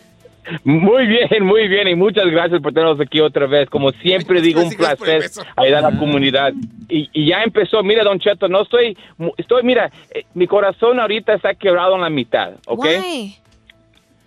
[0.64, 3.70] Muy bien, muy bien, y muchas gracias por tenernos aquí otra vez.
[3.70, 5.24] Como siempre digo, un placer
[5.56, 6.54] ayudar a la comunidad.
[6.90, 8.98] Y, y ya empezó, mira, Don Cheto, no estoy,
[9.38, 12.86] estoy, mira, eh, mi corazón ahorita está quebrado en la mitad, ¿ok?
[12.86, 13.36] Why?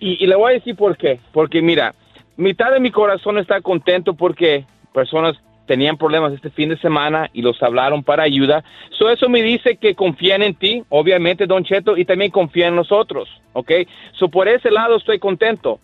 [0.00, 1.20] Y, y le voy a decir por qué.
[1.32, 1.94] Porque mira,
[2.36, 5.36] mitad de mi corazón está contento porque personas
[5.68, 8.64] tenían problemas este fin de semana y los hablaron para ayuda.
[8.98, 12.76] So eso me dice que confían en ti, obviamente, Don Cheto, y también confían en
[12.76, 13.70] nosotros, ¿ok?
[14.18, 15.78] So por ese lado estoy contento.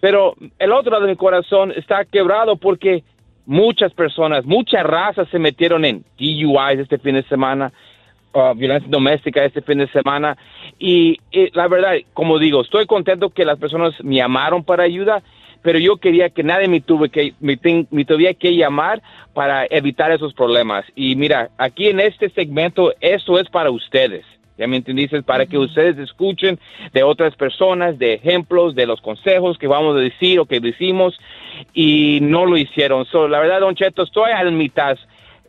[0.00, 3.04] Pero el otro lado de mi corazón está quebrado porque
[3.46, 7.72] muchas personas, muchas razas se metieron en DUIs este fin de semana,
[8.32, 10.36] uh, violencia doméstica este fin de semana.
[10.78, 11.18] Y,
[11.52, 15.22] la verdad, como digo, estoy contento que las personas me llamaron para ayuda,
[15.62, 17.56] pero yo quería que nadie me, tuve que, me
[18.06, 19.02] tuviera que llamar
[19.34, 20.86] para evitar esos problemas.
[20.94, 24.24] Y mira, aquí en este segmento, eso es para ustedes.
[24.60, 25.22] ¿Ya me entendiste?
[25.22, 26.58] Para que ustedes escuchen
[26.92, 31.18] de otras personas, de ejemplos, de los consejos que vamos a decir o que decimos
[31.72, 33.06] y no lo hicieron.
[33.06, 34.98] So, la verdad, Don Cheto, estoy a la mitad.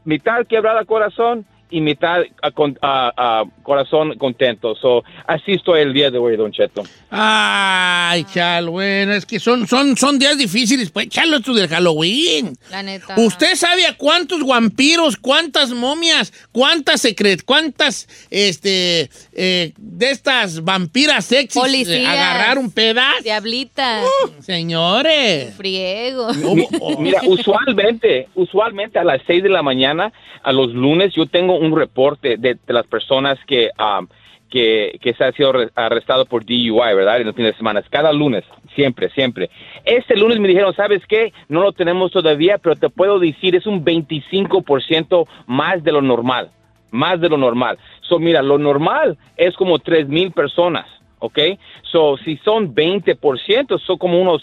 [0.06, 4.75] Mitad quebrada corazón y mitad a con- a- a corazón contento.
[4.75, 6.84] So, así estoy el día de hoy, Don Cheto.
[7.10, 10.89] Ay, chalo, bueno, es que son, son, son días difíciles.
[10.91, 12.53] Pues, chalo, esto del Halloween.
[12.69, 13.15] La neta.
[13.17, 21.25] ¿Usted sabe a cuántos vampiros, cuántas momias, cuántas secret, cuántas, este, eh, de estas vampiras
[21.25, 22.07] sexys eh, Policías.
[22.12, 23.23] agarraron pedas?
[23.23, 24.01] Diablita.
[24.41, 25.53] Señores.
[25.55, 26.34] Friego.
[26.34, 26.67] Mi-
[26.99, 30.12] Mira, usualmente, usualmente a las 6 de la mañana,
[30.43, 34.08] a los lunes, yo tengo un reporte de, las personas que, um,
[34.50, 37.21] que, que se han sido arre- arrestado por DUI, ¿verdad?
[37.21, 37.82] En los fines de semana.
[37.89, 38.43] Cada lunes,
[38.76, 39.50] siempre, siempre.
[39.86, 41.32] Este lunes me dijeron, ¿sabes qué?
[41.47, 46.52] No lo tenemos todavía, pero te puedo decir, es un 25% más de lo normal.
[46.91, 47.78] Más de lo normal.
[48.02, 50.86] So, mira, lo normal es como 3 mil personas.
[51.19, 51.39] ¿ok?
[51.84, 54.41] So, si son 20%, son como unos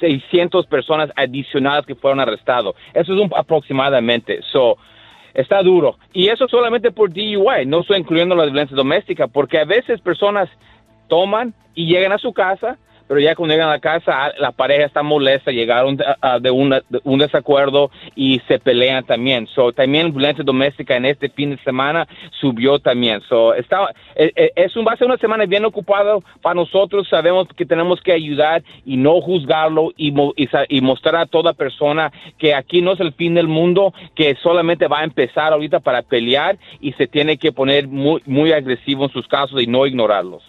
[0.00, 2.74] 600 personas adicionales que fueron arrestados.
[2.94, 4.40] Eso es un, aproximadamente.
[4.52, 4.78] So,
[5.36, 5.98] está duro.
[6.12, 10.48] Y eso solamente por DUI, no estoy incluyendo la violencia doméstica, porque a veces personas
[11.08, 14.52] toman y llegan a su casa, pero ya cuando llegan a la casa, ah, la
[14.52, 19.46] pareja está molesta, llegaron a- de, una- un desacuerdo y se pelean también.
[19.48, 22.06] So, también violencia doméstica en este fin de semana
[22.40, 23.20] subió también.
[23.28, 27.08] So, está, eh, eh, es un, va a ser una semana bien ocupada para nosotros.
[27.08, 32.10] Sabemos que tenemos que ayudar y no juzgarlo y, y y mostrar a toda persona
[32.38, 36.02] que aquí no es el fin del mundo, que solamente va a empezar ahorita para
[36.02, 40.42] pelear y se tiene que poner muy, muy agresivo en sus casos y no ignorarlos.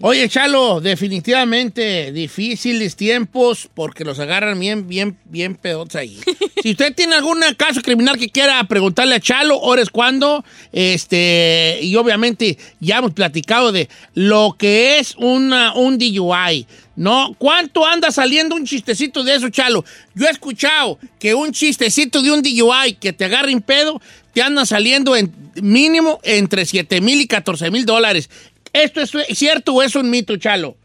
[0.00, 6.20] Oye, Chalo, definitivamente difíciles tiempos porque los agarran bien, bien, bien pedotes ahí.
[6.62, 11.80] si usted tiene algún caso criminal que quiera preguntarle a Chalo, ahora es cuando, este,
[11.82, 16.66] y obviamente ya hemos platicado de lo que es una, un DUI.
[16.94, 17.36] ¿No?
[17.38, 19.84] ¿Cuánto anda saliendo un chistecito de eso, Chalo?
[20.16, 24.00] Yo he escuchado que un chistecito de un DUI que te agarre en pedo
[24.32, 25.32] te anda saliendo en
[25.62, 28.28] mínimo entre 7 mil y 14 mil dólares.
[28.72, 30.76] ¿Esto es cierto o es un mito, Chalo?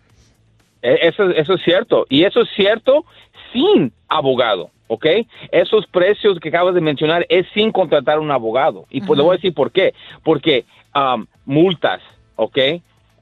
[0.82, 2.06] Eh, Eso, eso es cierto.
[2.10, 3.06] Y eso es cierto
[3.52, 5.06] sin abogado, ¿ok?
[5.52, 8.86] Esos precios que acabas de mencionar es sin contratar un abogado.
[8.89, 9.93] Y pues le voy a decir por qué.
[10.24, 10.65] Porque
[10.96, 12.02] um, multas,
[12.36, 12.58] ¿ok?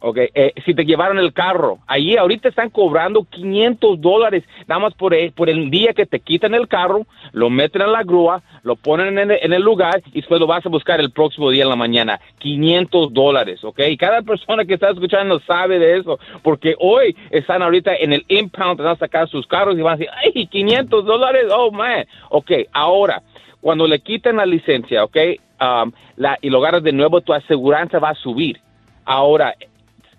[0.04, 4.96] Ok, eh, si te llevaron el carro, allí ahorita están cobrando 500 dólares nada más
[4.96, 8.42] por el, por el día que te quitan el carro, lo meten en la grúa,
[8.64, 11.52] lo ponen en el, en el lugar y después lo vas a buscar el próximo
[11.52, 12.20] día en la mañana.
[12.40, 13.80] 500 dólares, ¿ok?
[13.90, 18.26] Y cada persona que está escuchando sabe de eso, porque hoy están ahorita en el
[18.28, 21.46] impound, van a sacar sus carros y van a decir, ¡ay, 500 dólares!
[21.56, 22.08] ¡Oh, man!
[22.30, 23.22] Ok, ahora,
[23.62, 25.18] cuando le quitan la licencia, ¿ok?
[25.62, 28.60] Um, la, y lo agarras de nuevo, tu aseguranza va a subir.
[29.06, 29.54] Ahora,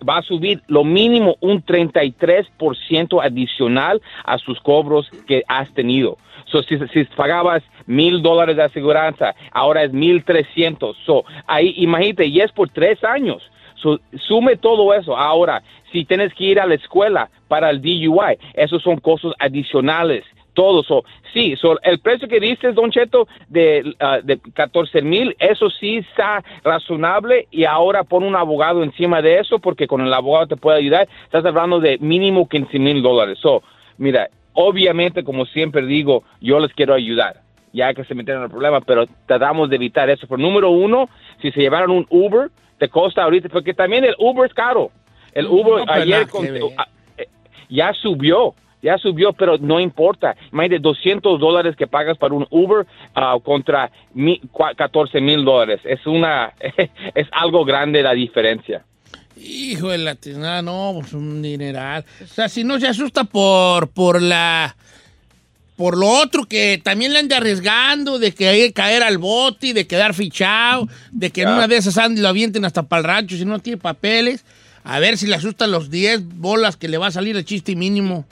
[0.08, 6.18] va a subir lo mínimo un 33% adicional a sus cobros que has tenido.
[6.46, 6.76] So, si,
[7.16, 10.96] pagabas mil dólares de aseguranza, ahora es mil trescientos.
[11.06, 13.42] So, ahí, imagínate, y es por tres años.
[13.76, 15.16] So, sume todo eso.
[15.16, 20.24] Ahora, si tienes que ir a la escuela para el DUI, esos son costos adicionales.
[20.54, 21.04] Todo eso.
[21.32, 25.98] Sí, so, el precio que dices, Don Cheto, de, ah, de 14 mil, eso sí
[25.98, 30.56] está razonable y ahora pon un abogado encima de eso porque con el abogado te
[30.56, 31.08] puede ayudar.
[31.24, 33.38] Estás hablando de mínimo 15 mil dólares.
[33.40, 33.62] So,
[33.96, 37.40] mira, obviamente, como siempre digo, yo les quiero ayudar
[37.72, 40.26] ya que se metieron en el problema, pero tratamos de evitar eso.
[40.26, 41.08] Pero número uno,
[41.40, 44.90] si se llevaron un Uber, te costa ahorita, porque también el Uber es caro.
[45.32, 46.86] El Uber No, ayer con- ah,
[47.16, 47.28] eh,
[47.70, 50.36] ya subió, ya subió, pero no importa.
[50.52, 55.80] Imagínate, 200 dólares que pagas para un Uber ah, contra mi, cua- 14 mil dólares.
[55.84, 56.52] Es una,
[57.14, 58.84] es algo grande la diferencia.
[59.36, 62.04] Hijo de la tiznada, no, pues un dineral.
[62.22, 64.76] O sea, si no se asusta por, por la.
[65.76, 69.72] Por lo otro que también le ande arriesgando, de que hay que caer al bote,
[69.72, 73.36] de quedar fichado, de que en una de esas lo avienten hasta para el rancho
[73.36, 74.44] si no tiene papeles.
[74.84, 77.74] A ver si le asustan los 10 bolas que le va a salir el chiste
[77.74, 78.26] mínimo.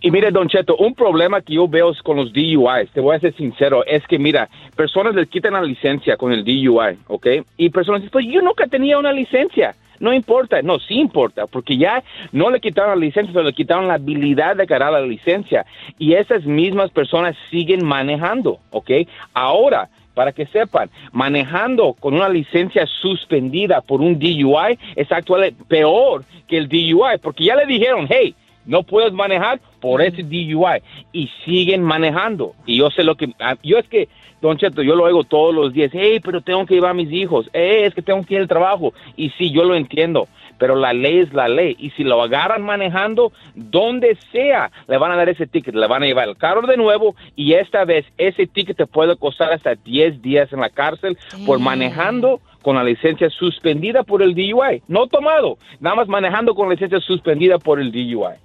[0.00, 3.00] Y, y mire, Don Cheto, un problema que yo veo es con los DUIs, te
[3.00, 6.98] voy a ser sincero, es que, mira, personas les quitan la licencia con el DUI,
[7.06, 7.26] ¿ok?
[7.56, 9.74] Y personas dicen, pues yo nunca tenía una licencia.
[10.00, 13.86] No importa, no, sí importa, porque ya no le quitaron la licencia, pero le quitaron
[13.86, 15.64] la habilidad de cargar la licencia.
[15.98, 18.90] Y esas mismas personas siguen manejando, ¿ok?
[19.32, 26.24] Ahora, para que sepan, manejando con una licencia suspendida por un DUI es actualmente peor
[26.48, 28.34] que el DUI, porque ya le dijeron, hey,
[28.66, 32.54] no puedes manejar por ese DUI y siguen manejando.
[32.66, 34.08] Y yo sé lo que, ah, yo es que,
[34.40, 37.10] Don Cheto, yo lo oigo todos los días, hey, pero tengo que llevar a mis
[37.10, 38.92] hijos, hey, es que tengo que ir al trabajo.
[39.16, 41.76] Y sí, yo lo entiendo, pero la ley es la ley.
[41.78, 46.02] Y si lo agarran manejando, donde sea, le van a dar ese ticket, le van
[46.02, 49.74] a llevar el carro de nuevo y esta vez ese ticket te puede costar hasta
[49.74, 54.82] 10 días en la cárcel por manejando con la licencia suspendida por el DUI.
[54.88, 58.43] No tomado, nada más manejando con la licencia suspendida por el DUI.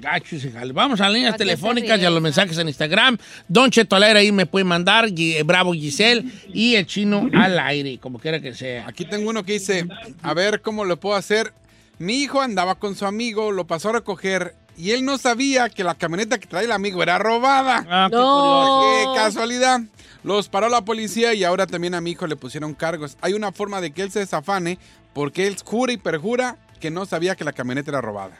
[0.00, 0.36] Gacho.
[0.74, 3.18] Vamos a las líneas telefónicas y a los mensajes en Instagram.
[3.48, 7.58] Don Cheto al aire ahí me puede mandar, eh, Bravo Giselle y el chino al
[7.58, 8.86] aire, como quiera que sea.
[8.86, 9.86] Aquí tengo uno que dice,
[10.22, 11.52] a ver cómo lo puedo hacer.
[11.98, 15.84] Mi hijo andaba con su amigo, lo pasó a recoger y él no sabía que
[15.84, 17.86] la camioneta que trae el amigo era robada.
[17.88, 19.80] Ah, qué Qué casualidad.
[20.24, 23.16] Los paró la policía y ahora también a mi hijo le pusieron cargos.
[23.20, 24.78] Hay una forma de que él se desafane
[25.12, 28.38] porque él jura y perjura que no sabía que la camioneta era robada.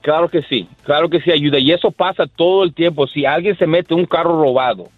[0.00, 1.58] Claro que sí, claro que sí ayuda.
[1.58, 3.06] Y eso pasa todo el tiempo.
[3.06, 4.88] Si alguien se mete un carro robado,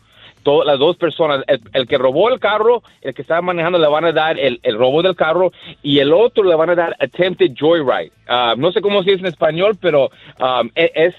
[0.42, 3.88] todas las dos personas, el, el que robó el carro, el que estaba manejando, le
[3.88, 5.52] van a dar el, el robo del carro
[5.82, 8.12] y el otro le van a dar attempted joyride.
[8.28, 11.14] Ah, no sé cómo se dice en español, pero um, e- es...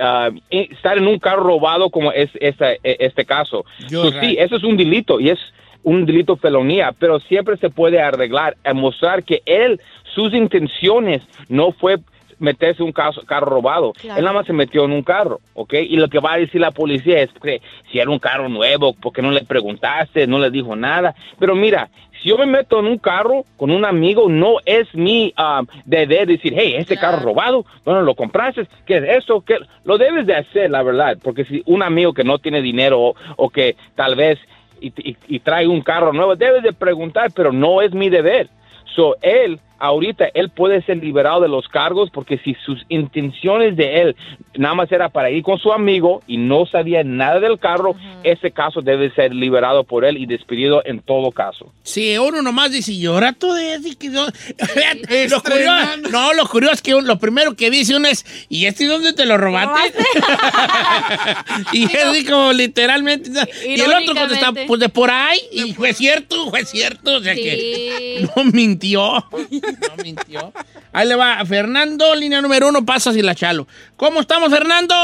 [0.00, 3.64] ah, e- estar en un carro robado como es este, este caso.
[3.90, 5.38] So, sí, eso es un delito y es
[5.82, 9.80] un delito felonía, pero siempre se puede arreglar, a mostrar que él,
[10.14, 11.98] sus intenciones no fue
[12.38, 13.92] meterse un caso- carro robado.
[13.92, 14.18] Claro.
[14.18, 15.74] Él nada más se metió en un carro, ¿ok?
[15.74, 18.94] Y lo que va a decir la policía es que si era un carro nuevo,
[18.94, 21.14] porque no le preguntaste, no le dijo nada.
[21.38, 21.88] Pero mira,
[22.22, 26.26] si yo me meto en un carro con un amigo, no es mi um, deber
[26.26, 28.66] decir, hey, este carro robado, ¿dónde lo compraste?
[28.86, 29.40] ¿Qué es esto?
[29.42, 29.56] ¿Qué?
[29.84, 33.14] Lo debes de hacer, la verdad, porque si un amigo que no tiene dinero o,
[33.36, 34.38] o que tal vez
[34.80, 38.48] y, y- y trae un carro nuevo, debes de preguntar, pero no es mi deber.
[38.96, 44.00] So, él, ahorita, él puede ser liberado de los cargos porque si sus intenciones de
[44.02, 44.16] él
[44.56, 48.50] nada más era para ir con su amigo y no sabía nada del carro, ese
[48.50, 51.72] caso debe ser liberado por él y despedido en todo caso.
[51.82, 54.26] Si uno nomás dice, llora tú de eso", y que no.
[55.30, 58.66] lo curioso, no, lo curioso es que un- lo primero que dice uno es, ¿y
[58.66, 60.02] este dónde te lo robaste?
[61.72, 63.30] y es así como literalmente.
[63.66, 65.38] Y el otro contesta, pues de por ahí.
[65.52, 67.16] Y fue cierto, fue cierto.
[67.16, 68.28] O sea que Sí.
[68.36, 69.24] no mintió.
[69.72, 70.52] No mintió.
[70.92, 71.44] Ahí le va.
[71.44, 73.66] Fernando, línea número uno, pasa sin la chalo.
[73.96, 74.94] ¿Cómo estamos, Fernando?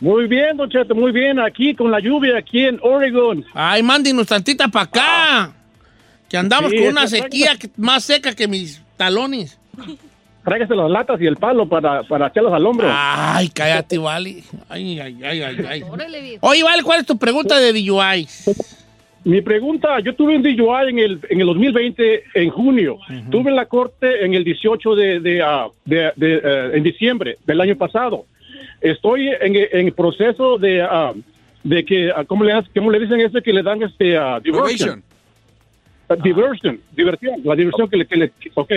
[0.00, 1.38] Muy bien, Don Cheto, muy bien.
[1.40, 3.44] Aquí con la lluvia, aquí en Oregon.
[3.54, 5.52] Ay, mándenos tantita para acá.
[6.28, 9.58] Que andamos Sí, con una sequía que- más seca que mis talones.
[10.44, 12.88] Tráigase las latas y el palo para, para echarlas al hombro.
[12.90, 14.44] Ay, cállate, Vale.
[14.68, 15.82] Ay, ay, ay, ay, ay.
[15.82, 16.38] Órale.
[16.40, 18.28] Oye, Vale, ¿cuál es tu pregunta de DUI?
[19.26, 22.96] Mi pregunta, yo tuve un DUI en el, en el 2020, en junio.
[23.28, 27.60] Tuve la corte en el 18 de, de, ah, de- de, eh, en diciembre del
[27.60, 28.24] año pasado.
[28.80, 31.12] Estoy en, en proceso de, ah,
[31.64, 34.04] de que, ah, ¿cómo le, cómo le dicen ese que le dan este
[34.44, 35.02] diversion?
[35.02, 35.02] Probation.
[36.08, 38.72] Uh, diversion, diversión, la diversión que le, que le, ok,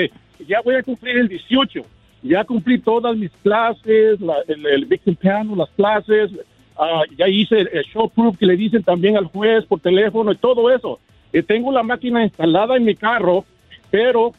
[0.48, 1.86] ya voy a cumplir el 18,
[2.24, 6.32] ya cumplí todas mis clases, la- el, el victim panel, las clases,
[6.80, 10.38] ah, ya hice el, show proof que le dicen también al juez por teléfono y
[10.38, 11.00] todo eso.
[11.34, 13.46] Eh, tengo la máquina instalada en mi carro,
[13.92, 14.32] pero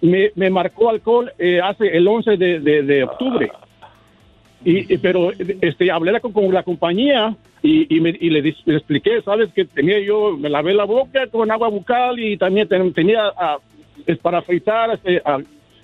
[0.00, 3.50] me, me marcó alcohol eh, hace el 11 de, de- de octubre.
[4.64, 8.76] Y, y- pero este hablé la- con, la compañía y, y me- y le, le
[8.76, 12.92] expliqué, sabes que tenía yo, me lavé la boca con agua bucal y también ten-
[12.92, 13.58] tenía ah,
[14.06, 15.38] es para afeitar este, ah,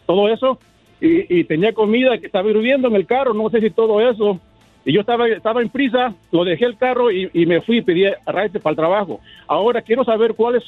[0.07, 0.59] todo eso
[1.01, 4.40] y, y tenía comida que estaba hirviendo en el carro, no sé si todo eso.
[4.87, 8.05] Y yo estaba, estaba en prisa, lo dejé el carro y, me fui y pedí
[8.25, 9.20] raite para el trabajo.
[9.49, 10.62] Ahora quiero saber cuáles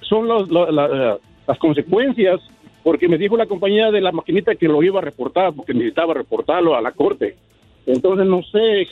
[0.00, 2.40] son los- lo- la- las consecuencias,
[2.84, 6.14] porque me dijo la compañía de la maquinita que lo iba a reportar, porque necesitaba
[6.14, 7.36] reportarlo a la corte.
[7.84, 8.86] Entonces no sé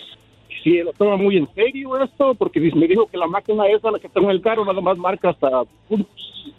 [0.65, 4.01] si lo toma muy en serio esto, porque me dijo que la máquina esa, la
[4.01, 5.49] que tengo en el carro, nada más marca hasta
[5.89, 6.07] pun-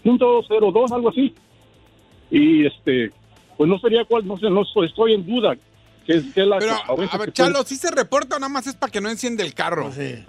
[0.01, 1.33] punto cero dos, algo así.
[2.31, 3.11] Y este,
[3.57, 5.55] pues no sería cuál, no sé, no estoy en duda.
[6.07, 8.91] Es la Pero, a ver, que Chalo, ¿sí se reporta o nada más es para
[8.91, 9.91] que no enciende el carro?
[9.91, 10.23] Si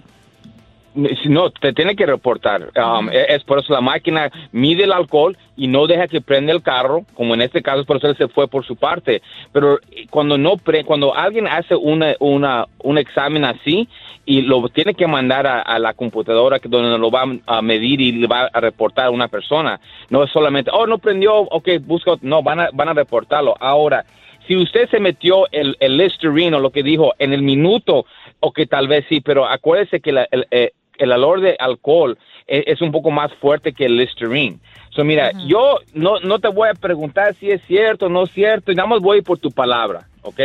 [1.29, 2.71] No, te tiene que reportar.
[2.77, 6.53] Um, es, es por eso la máquina mide el alcohol y no deja que prenda
[6.53, 9.21] el carro, como en este caso, por eso él se fue por su parte.
[9.51, 13.89] Pero eh, cuando no pre- cuando alguien hace una, una, un examen así
[14.25, 17.99] y lo tiene que mandar a, a la computadora que donde lo va a medir
[17.99, 21.67] y le va a reportar a una persona, no es solamente, oh, no prendió, ok,
[21.81, 22.27] busca, otro".
[22.27, 23.53] no, van a, van a reportarlo.
[23.59, 24.05] Ahora,
[24.47, 28.05] si usted se metió el, el Listerine o lo que dijo en el minuto,
[28.39, 32.17] o que tal vez sí, pero acuérdese que la- el, eh, el olor de alcohol
[32.47, 34.57] es, es un poco más fuerte que el Listerine.
[34.91, 38.31] So, mira, yo no, no te voy a preguntar si es cierto o no es
[38.31, 40.39] cierto, y nada más voy por tu palabra, ¿ok?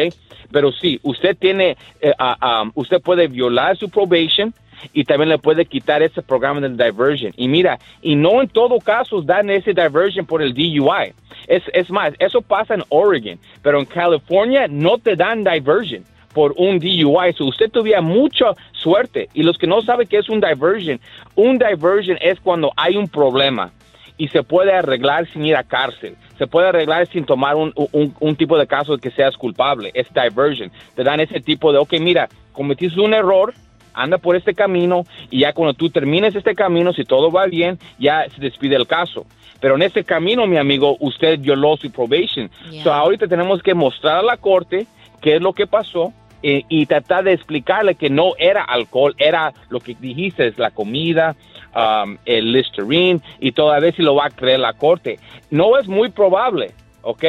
[0.50, 4.52] Pero sí, usted tiene, eh, ah, ah, usted puede violar su probation
[4.92, 7.32] y también le puede quitar ese programa del diversion.
[7.36, 11.12] Y mira, y no en todo caso dan ese diversion por el DUI.
[11.46, 16.04] Es, es más, eso pasa en Oregon, pero en California no te dan diversion
[16.34, 17.32] por un DUI.
[17.36, 19.28] So usted tuviera mucha suerte.
[19.34, 21.00] Y los que no saben qué es un diversion,
[21.34, 23.72] un diversion es cuando hay un problema
[24.16, 26.14] y se puede arreglar sin ir a cárcel.
[26.38, 29.90] Se puede arreglar sin tomar un, un- un tipo de caso que seas culpable.
[29.94, 30.70] Es diversion.
[30.94, 33.52] Te dan ese tipo de, ok, mira, cometiste un error,
[33.94, 37.78] anda por este camino y ya cuando tú termines este camino, si todo va bien,
[37.98, 39.26] ya se despide el caso.
[39.60, 42.50] Pero en ese camino, mi amigo, usted violó su probation.
[42.82, 44.86] So ahorita tenemos que mostrar a la corte
[45.20, 46.12] qué es lo que pasó
[46.42, 50.70] eh, y tratar de explicarle que no era alcohol, era lo que dijiste, es la
[50.70, 51.36] comida,
[51.76, 55.18] um, el Listerine y todavía si lo va a creer la corte.
[55.50, 56.72] No es muy probable,
[57.02, 57.24] ¿ok?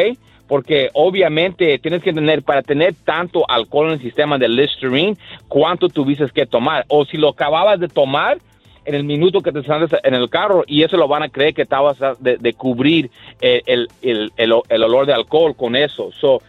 [0.52, 5.16] Porque obviamente tienes que tener, para tener tanto alcohol en el sistema del Listerine,
[5.48, 6.84] ¿cuánto tuviste que tomar?
[6.90, 8.38] O si lo acababas de tomar
[8.84, 11.54] en el minuto que te sales en el carro y eso lo van a creer
[11.54, 16.12] que estabas de, de cubrir el, el, el olor de alcohol con eso.
[16.20, 16.42] So,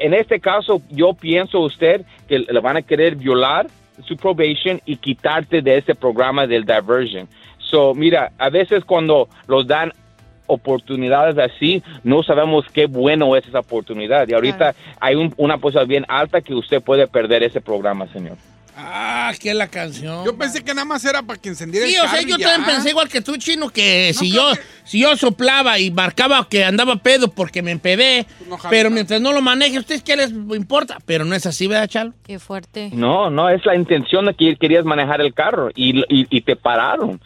[0.00, 3.68] en este caso, yo pienso usted que le van a querer violar
[4.06, 7.28] su probation y quitarte de ese programa del diversion.
[7.58, 9.92] So, mira, a veces cuando los dan
[10.50, 14.28] oportunidades así, no sabemos qué bueno es esa oportunidad.
[14.28, 18.36] Y ahorita hay un- una posibilidad bien alta que usted puede perder ese programa, señor.
[18.82, 20.24] Ah, que es la canción.
[20.24, 22.36] Yo pensé que nada más era para que encendiera Sí, el o carro sea, yo
[22.38, 22.46] ya.
[22.48, 24.52] también pensé igual que tú, chino, que si yo
[24.84, 28.26] si yo soplaba y marcaba que andaba pedo porque me empedé,
[28.70, 30.96] pero mientras no lo maneje, ¿ustedes qué les importa?
[31.04, 32.14] Pero no es así, ¿verdad, Chalo?
[32.26, 32.90] Qué fuerte.
[32.94, 36.56] No, no, es la intención de que querías manejar el carro y, y- y te
[36.56, 37.20] pararon.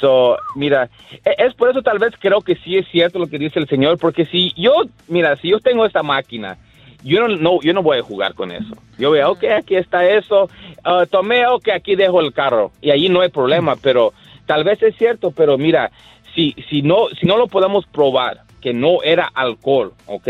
[0.00, 0.88] So, mira,
[1.24, 3.68] e- es por eso tal vez creo que sí es cierto lo que dice el
[3.68, 4.72] señor, porque si yo,
[5.08, 6.56] mira, si yo tengo esta máquina,
[7.02, 8.74] yo no, no, yo no voy a jugar con eso.
[8.98, 10.48] Yo veo, ok, aquí está eso,
[10.84, 14.12] ah, tomé, ok, aquí dejo el carro y ahí no hay problema, pero
[14.46, 15.90] tal vez es cierto, pero mira,
[16.34, 20.28] si, si, no, si no lo podemos probar que no era alcohol, ok,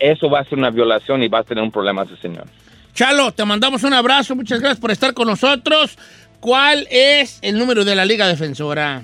[0.00, 2.44] eso va a ser una violación y va a tener un problema ese señor.
[2.94, 5.96] Chalo, te mandamos un abrazo, muchas gracias por estar con nosotros.
[6.42, 9.02] ¿Cuál es el número de la Liga Defensora?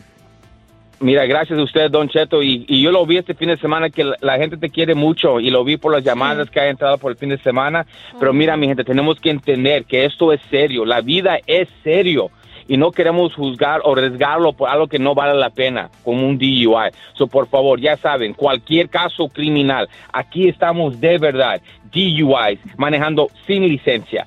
[0.98, 3.90] Mira, gracias a usted, Don Cheto, y, y yo lo vi este fin de semana
[3.90, 6.68] que la, la gente te quiere mucho y lo vi por las llamadas que ha
[6.68, 7.86] entrado por el fin de semana,
[8.18, 12.32] pero mira, mi gente, tenemos que entender que esto es serio, la vida es serio
[12.66, 16.38] y no queremos juzgar o arriesgarlo por algo que no vale la pena, como un
[16.38, 16.90] DUI.
[17.14, 21.60] So, por favor, ya saben, cualquier caso criminal, aquí estamos de verdad.
[21.90, 24.26] DUIs, manejando sin licencia,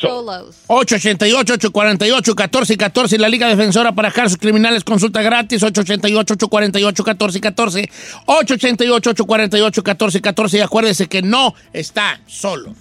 [0.00, 0.56] Solos.
[0.68, 7.88] 888-848-1414, la Liga Defensora para casos criminales, consulta gratis, 888-848-1414,
[8.26, 12.74] 888-848-1414 y acuérdese que no está solo.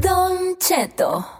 [0.00, 1.33] Don Cheto.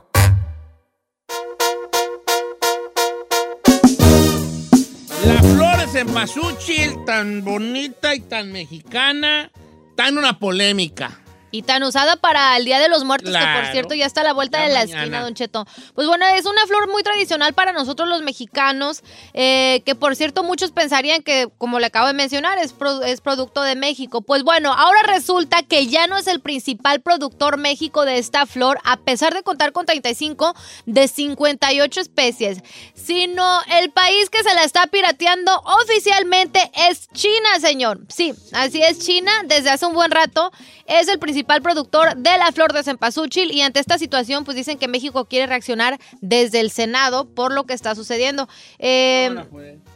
[5.26, 9.50] La flor de cempasúchil, tan bonita y tan mexicana,
[9.96, 11.23] en una polémica.
[11.54, 14.24] Y tan usada para el Día de los Muertos, que por cierto ya está a
[14.24, 15.00] la vuelta de la mañana.
[15.02, 15.66] esquina, Don Cheto.
[15.94, 19.02] Pues bueno, es una flor muy tradicional para nosotros los mexicanos,
[19.34, 23.20] eh, que por cierto muchos pensarían que, como le acabo de mencionar, es, pro- es
[23.20, 24.20] producto de México.
[24.20, 28.80] Pues bueno, ahora resulta que ya no es el principal productor México de esta flor,
[28.82, 30.54] a pesar de contar con 35
[30.86, 32.58] de 58 especies,
[32.94, 35.52] sino el país que se la está pirateando
[35.82, 38.00] oficialmente es China, señor.
[38.08, 40.50] Sí, así es China, desde hace un buen rato
[40.86, 44.78] es el principal productor de la flor de cempasúchil y ante esta situación pues dicen
[44.78, 48.48] que México quiere reaccionar desde el Senado por lo que está sucediendo.
[48.78, 49.34] Eh,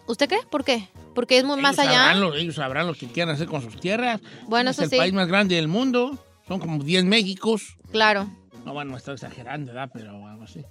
[0.07, 0.39] ¿Usted qué?
[0.51, 0.89] ¿Por qué?
[1.15, 1.99] Porque es muy más allá.
[1.99, 4.21] Sabrán lo, ellos sabrán lo que quieran hacer con sus tierras.
[4.47, 4.97] Bueno, es eso el sí.
[4.97, 6.17] país más grande del mundo.
[6.47, 7.77] Son como 10 Méxicos.
[7.91, 8.29] Claro.
[8.65, 9.91] No, bueno, estoy exagerando, ¿verdad?
[9.93, 10.65] Pero algo así.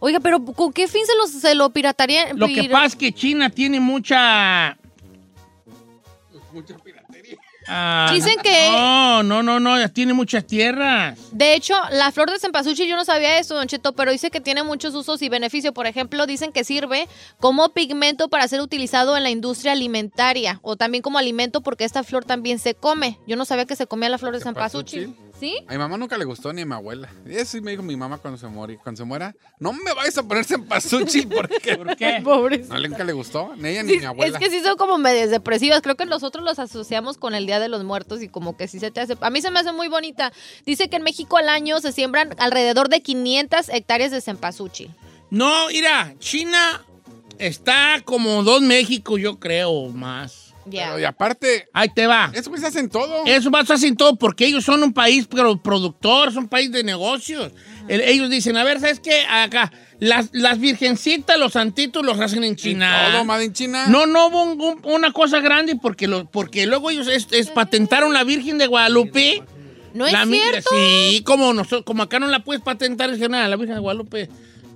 [0.00, 2.38] Oiga, pero ¿con qué fin se lo, se lo piratarían?
[2.38, 4.76] Lo que pasa es que China tiene mucha...
[6.52, 7.03] Mucha piratería.
[7.68, 11.18] Ah, Dicen que- No, no, no, no, ya tiene muchas tierras.
[11.32, 14.40] De hecho, la flor de cempasúchil, yo no sabía eso, Don Cheto, pero dice que
[14.40, 15.72] tiene muchos usos y beneficios.
[15.72, 17.08] Por ejemplo, dicen que sirve
[17.40, 22.02] como pigmento para ser utilizado en la industria alimentaria o también como alimento porque esta
[22.04, 23.18] flor también se come.
[23.26, 25.14] Yo no sabía que se comía la flor de cempasúchil.
[25.38, 25.56] ¿Sí?
[25.66, 27.08] A mi mamá nunca le gustó ni a mi abuela.
[27.26, 28.76] Eso sí me dijo mi mamá cuando se morí.
[28.76, 32.20] Cuando se muera, no me vayas a ponerse en pasuchil porque ¿Por qué?
[32.22, 32.68] Pobres.
[32.68, 34.38] no nunca le gustó, ni ella ni Sí, mi abuela.
[34.38, 35.82] es que sí son como medias depresivas.
[35.82, 38.78] Creo que nosotros los asociamos con el Día de los Muertos y como que sí
[38.78, 39.16] se te hace...
[39.20, 40.32] A mí se me hace muy bonita.
[40.64, 44.90] Dice que en México al año se siembran alrededor de 500 hectáreas de cempasúchil.
[45.30, 46.84] No, mira, China
[47.38, 50.43] está como dos México, yo creo, o más.
[50.70, 52.30] Pero, y aparte, Ahí te va.
[52.34, 53.24] eso pues hacen todo.
[53.26, 56.82] Eso más hacen todo porque ellos son un país pero productor, son un país de
[56.84, 57.52] negocios.
[57.88, 59.24] El- ellos dicen, a ver, ¿sabes qué?
[59.28, 63.08] Acá, las, las virgencitas, los santitos los hacen en China.
[63.12, 63.86] Todo made in China.
[63.88, 67.50] No, no hubo un- un- una cosa grande porque, lo, porque luego ellos es, es
[67.50, 69.42] patentaron la Virgen de Guadalupe.
[69.92, 70.70] ¿No es La cierto?
[70.74, 73.80] Sí, como, nosotros, como acá no la puedes patentar, es que nada, la Virgen de
[73.80, 74.28] Guadalupe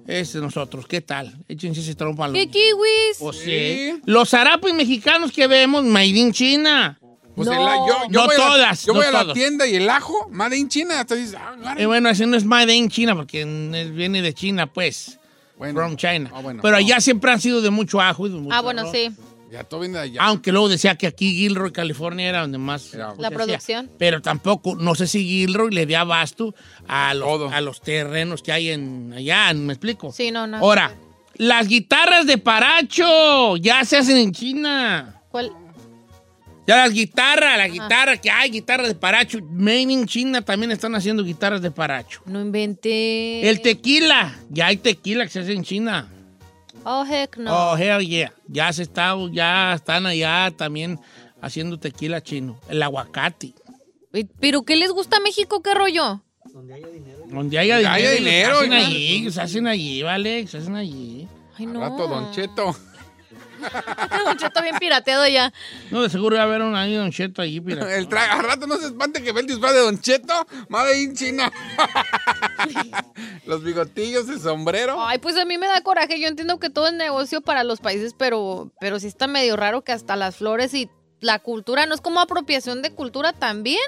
[0.09, 0.87] es de nosotros.
[0.89, 1.37] ¿Qué tal?
[1.49, 3.37] Échense ese trompo a los- ¿Qué kiwis?
[3.45, 4.01] Sí.
[4.07, 6.99] Los zarapes mexicanos que vemos, made in China.
[7.37, 7.53] Pues No.
[7.55, 9.35] el- yo, yo No voy a la- todas, yo no voy a la todos.
[9.35, 11.05] tienda y el ajo, made in China.
[11.05, 11.75] Dices, ah.
[11.79, 15.19] Eh, bueno, ese no es made in China porque viene de China, pues.
[15.57, 15.75] Bueno.
[15.75, 16.31] From China.
[16.35, 16.63] Ah, bueno.
[16.63, 18.93] Pero allá siempre han sido de mucho ajo y de mucho Ah, bueno, arroz.
[18.93, 19.11] sí.
[19.51, 20.21] Ya todo viene de allá.
[20.23, 23.91] Aunque luego decía que aquí Gilroy, California, era donde más Era- La producción.
[23.99, 26.55] Pero tampoco, no sé si Gilroy le dé abasto
[26.87, 27.49] a los, Todo.
[27.51, 30.13] a los terrenos que hay en allá, ¿me explico?
[30.13, 30.59] Sí, no, no.
[30.59, 30.95] Ahora,
[31.37, 35.23] las guitarras de Paracho ya se hacen en China.
[35.31, 35.51] ¿Cuál?
[36.67, 39.39] Ya las guitarras, la guitarra que hay, guitarras de Paracho.
[39.51, 42.21] Made in China también están haciendo guitarras de Paracho.
[42.27, 43.49] No inventé.
[43.49, 46.13] El tequila, ya hay tequila que se hace en China.
[46.91, 47.53] Oh, heck no.
[47.73, 48.33] Oh, hell yeah.
[48.47, 50.99] Ya se está, ya están allá también
[51.43, 52.59] haciendo tequila chino.
[52.69, 53.53] El aguacate.
[54.15, 55.63] ¿Y- ¿Pero qué les gusta a México?
[55.63, 56.23] ¿Qué rollo?
[56.47, 57.91] Donde haya Donde dinero.
[57.93, 60.47] haya dinero, Se hacen allí, se hacen allí, ¿vale?
[60.47, 61.29] Se hacen allí.
[61.59, 61.81] Ay, no.
[61.81, 62.75] rato, Don Cheto.
[64.25, 65.53] Don Cheto bien pirateado ya.
[65.91, 67.95] No, de seguro va a haber un ahí Don Cheto allí, mira.
[67.97, 71.01] El tra- al rato no se espante que ve el disfraz de Don Cheto, made
[71.01, 71.51] in China.
[73.47, 74.97] Los bigotillos, el sombrero.
[75.05, 76.21] Ay, pues a mí me da coraje.
[76.21, 79.83] Yo entiendo que todo es negocio para los países, pero, pero sí está medio raro
[79.83, 80.91] que hasta las flores y
[81.21, 83.81] la cultura no es como apropiación de cultura también.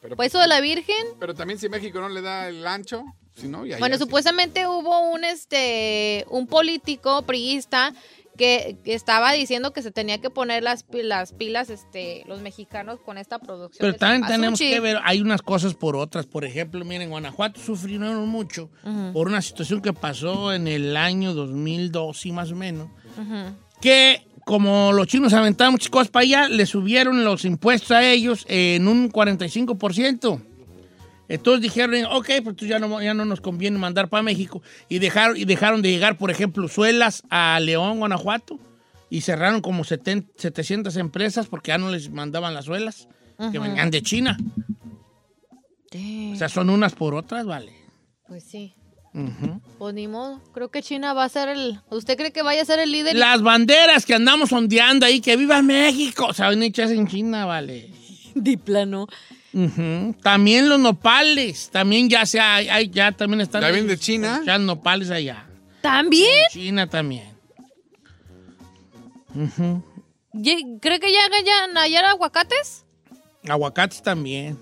[0.00, 0.94] Pero, Pues eso de la Virgen.
[1.18, 3.02] pero también si México no le da el ancho,
[3.34, 3.78] si no, ya.
[3.78, 4.04] Bueno, ya sí.
[4.04, 7.92] supuestamente hubo un este un político priista
[8.38, 13.00] que, que estaba diciendo que se tenía que poner las, las pilas este los mexicanos
[13.00, 13.78] con esta producción.
[13.80, 16.24] Pero también tenemos que ver, hay unas cosas por otras.
[16.24, 18.70] Por ejemplo, miren, Guanajuato sufrieron mucho
[19.12, 22.88] por una situación que pasó en el año 2002 y más o menos.
[23.82, 28.46] que como los chinos aventaban muchas cosas para allá, le subieron los impuestos a ellos
[28.48, 30.40] en un 45%.
[31.28, 34.62] Entonces dijeron, ok, pues ya no, ya no nos conviene mandar para México.
[34.88, 38.58] Y dejaron, y dejaron de llegar, por ejemplo, suelas a León, Guanajuato.
[39.10, 43.08] Y cerraron como 70 700 empresas porque ya no les mandaban las suelas
[43.52, 44.36] que venían de China.
[46.32, 47.72] O sea, son unas por otras, vale.
[48.26, 48.74] Pues sí.
[49.78, 50.40] Pues ni modo.
[50.52, 51.80] Creo que China va a ser el.
[51.90, 53.16] ¿Usted cree que vaya a ser el líder?
[53.16, 57.90] Las banderas que andamos ondeando ahí, que viva México, se han hechas en China, vale.
[60.22, 63.62] También los nopales, también ya se hay, hay- ya también están.
[63.62, 64.42] ¿Ya vienen de China?
[64.44, 65.46] Ya nopales allá.
[65.80, 66.44] ¿También?
[66.50, 67.28] China también.
[69.34, 69.82] Ujú.
[70.32, 72.84] Ye- ¿Cree que ya hayan allá aguacates?
[73.48, 74.58] Aguacates también.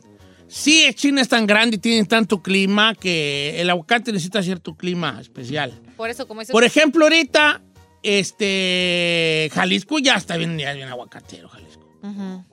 [0.49, 5.19] Sí, China es tan grande y tiene tanto clima que el aguacate necesita cierto clima
[5.21, 5.73] especial.
[5.97, 6.43] Por eso, como.
[6.45, 7.63] Por ejemplo, ahorita,
[8.03, 11.86] este, Jalisco ya está bien, ya bien aguacatero, Jalisco.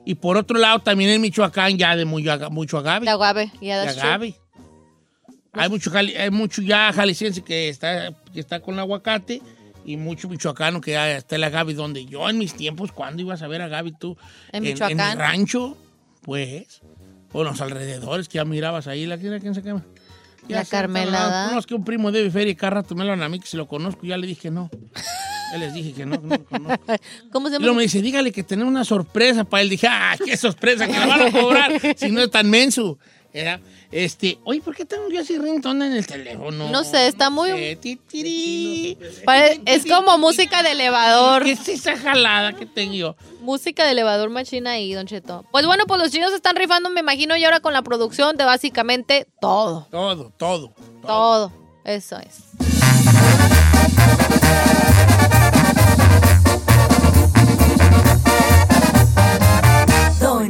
[0.04, 3.06] Y por otro lado, también en Michoacán ya de muy, mucho agave.
[3.06, 3.52] De agave.
[3.60, 4.34] Ya de agave.
[5.52, 9.40] Hay mucho, hay mucho ya jalisciense que está, que está con aguacate
[9.84, 11.74] y mucho michoacano que ya está el agave.
[11.74, 14.16] Donde yo en mis tiempos, ¿cuándo ibas a ver agave tú?
[14.52, 15.18] En En, Michoacán.
[15.18, 15.76] mi rancho,
[16.22, 16.80] pues,
[17.32, 19.06] o los alrededores que ya mirabas ahí.
[19.06, 19.84] ¿La quién, quién se quema?
[20.48, 21.52] La sé, Carmelada.
[21.52, 23.46] No, es que un primo de Feria y cada rato me lo a mí que
[23.46, 24.04] si lo conozco.
[24.06, 24.70] Ya le dije no.
[25.54, 26.84] Ya les dije que no, no lo conozco.
[27.32, 27.66] ¿Cómo se Y llama?
[27.66, 29.68] luego me dice, dígale que tenemos una sorpresa para él.
[29.70, 32.98] Dije, ah, qué sorpresa, que la van a cobrar si no es tan menso.
[33.32, 33.60] Era,
[33.92, 36.70] este, oye, ¿por qué tengo yo así ringtone en el teléfono?
[36.70, 38.98] No sé, está muy- Eh, ti, tiri.
[39.24, 41.44] Pare- es como música de elevador.
[41.44, 43.16] ¿Qué es esa jalada que tengo yo?
[43.40, 45.44] Música de elevador machina ahí, Don Cheto.
[45.52, 48.44] Pues bueno, pues los chinos están rifando, me imagino, y ahora con la producción de
[48.44, 49.86] básicamente todo.
[49.92, 50.74] Todo, todo.
[51.06, 51.52] Todo.
[51.84, 52.38] Eso es.